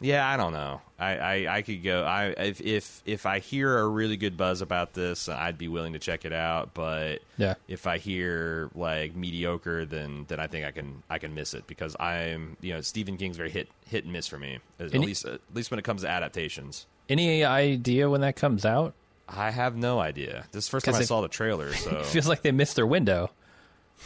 yeah, 0.00 0.28
I 0.28 0.36
don't 0.36 0.52
know. 0.52 0.80
I, 0.98 1.16
I, 1.16 1.56
I 1.56 1.62
could 1.62 1.82
go. 1.82 2.04
I 2.04 2.26
if, 2.28 2.60
if 2.60 3.02
if 3.04 3.26
I 3.26 3.38
hear 3.40 3.78
a 3.78 3.86
really 3.88 4.16
good 4.16 4.36
buzz 4.36 4.60
about 4.60 4.94
this, 4.94 5.28
I'd 5.28 5.58
be 5.58 5.68
willing 5.68 5.92
to 5.94 5.98
check 5.98 6.24
it 6.24 6.32
out. 6.32 6.72
But 6.74 7.20
Yeah. 7.36 7.54
if 7.68 7.86
I 7.86 7.98
hear 7.98 8.70
like 8.74 9.14
mediocre, 9.16 9.84
then 9.84 10.24
then 10.28 10.40
I 10.40 10.46
think 10.46 10.64
I 10.66 10.70
can 10.70 11.02
I 11.10 11.18
can 11.18 11.34
miss 11.34 11.54
it 11.54 11.66
because 11.66 11.96
I'm 11.98 12.56
you 12.60 12.72
know 12.74 12.80
Stephen 12.80 13.16
King's 13.16 13.36
very 13.36 13.50
hit 13.50 13.68
hit 13.86 14.04
and 14.04 14.12
miss 14.12 14.26
for 14.28 14.38
me 14.38 14.58
at 14.78 14.94
Any- 14.94 15.06
least 15.06 15.24
at 15.24 15.40
least 15.52 15.70
when 15.70 15.78
it 15.78 15.84
comes 15.84 16.02
to 16.02 16.08
adaptations. 16.08 16.86
Any 17.08 17.44
idea 17.44 18.08
when 18.08 18.20
that 18.22 18.36
comes 18.36 18.64
out? 18.64 18.94
I 19.28 19.50
have 19.50 19.74
no 19.76 20.00
idea. 20.00 20.44
This 20.52 20.64
is 20.64 20.68
the 20.68 20.70
first 20.72 20.86
time 20.86 20.94
I 20.94 21.00
it- 21.00 21.06
saw 21.06 21.20
the 21.22 21.28
trailer, 21.28 21.72
so 21.74 21.90
It 21.98 22.06
feels 22.06 22.28
like 22.28 22.42
they 22.42 22.52
missed 22.52 22.76
their 22.76 22.86
window, 22.86 23.30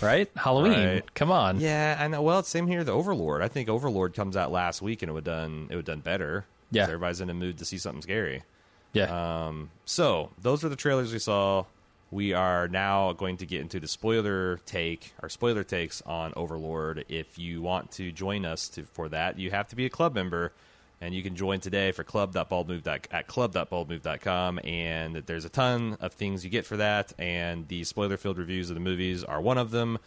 right? 0.00 0.30
Halloween. 0.36 0.86
Right. 0.86 1.14
Come 1.14 1.30
on. 1.30 1.60
yeah. 1.60 1.96
I 1.98 2.08
know. 2.08 2.22
Well, 2.22 2.42
same 2.42 2.66
here. 2.66 2.84
The 2.84 2.92
Overlord. 2.92 3.42
I 3.42 3.48
think 3.48 3.68
Overlord 3.68 4.14
comes 4.14 4.36
out 4.36 4.52
last 4.52 4.82
week 4.82 5.02
and 5.02 5.10
it 5.10 5.12
would 5.12 5.24
done 5.24 5.68
it 5.70 5.76
would 5.76 5.84
done 5.84 6.00
better. 6.00 6.46
Yeah. 6.70 6.84
everybody's 6.84 7.20
in 7.20 7.30
a 7.30 7.34
mood 7.34 7.58
to 7.58 7.64
see 7.64 7.78
something 7.78 8.02
scary. 8.02 8.42
Yeah. 8.92 9.46
Um, 9.46 9.70
so 9.84 10.30
those 10.40 10.64
are 10.64 10.68
the 10.68 10.76
trailers 10.76 11.12
we 11.12 11.18
saw. 11.18 11.64
We 12.10 12.32
are 12.32 12.68
now 12.68 13.12
going 13.12 13.36
to 13.38 13.46
get 13.46 13.60
into 13.60 13.80
the 13.80 13.88
spoiler 13.88 14.58
take, 14.64 15.12
our 15.22 15.28
spoiler 15.28 15.62
takes 15.62 16.00
on 16.02 16.32
Overlord. 16.36 17.04
If 17.08 17.38
you 17.38 17.60
want 17.60 17.90
to 17.92 18.10
join 18.12 18.46
us 18.46 18.68
to, 18.70 18.84
for 18.84 19.10
that, 19.10 19.38
you 19.38 19.50
have 19.50 19.68
to 19.68 19.76
be 19.76 19.84
a 19.84 19.90
club 19.90 20.14
member, 20.14 20.52
and 21.00 21.14
you 21.14 21.22
can 21.22 21.36
join 21.36 21.60
today 21.60 21.92
for 21.92 22.04
club.baldmove 22.04 23.06
at 23.10 23.26
club.baldmove.com. 23.26 24.60
And 24.64 25.16
there's 25.16 25.44
a 25.44 25.48
ton 25.48 25.96
of 26.00 26.12
things 26.12 26.44
you 26.44 26.50
get 26.50 26.66
for 26.66 26.76
that, 26.76 27.12
and 27.18 27.68
the 27.68 27.84
spoiler 27.84 28.16
filled 28.16 28.38
reviews 28.38 28.70
of 28.70 28.74
the 28.74 28.80
movies 28.80 29.24
are 29.24 29.40
one 29.40 29.58
of 29.58 29.70
them. 29.70 29.98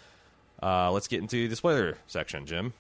Uh, 0.62 0.92
let's 0.92 1.08
get 1.08 1.22
into 1.22 1.48
the 1.48 1.56
spoiler 1.56 1.98
section, 2.08 2.46
Jim. 2.46 2.74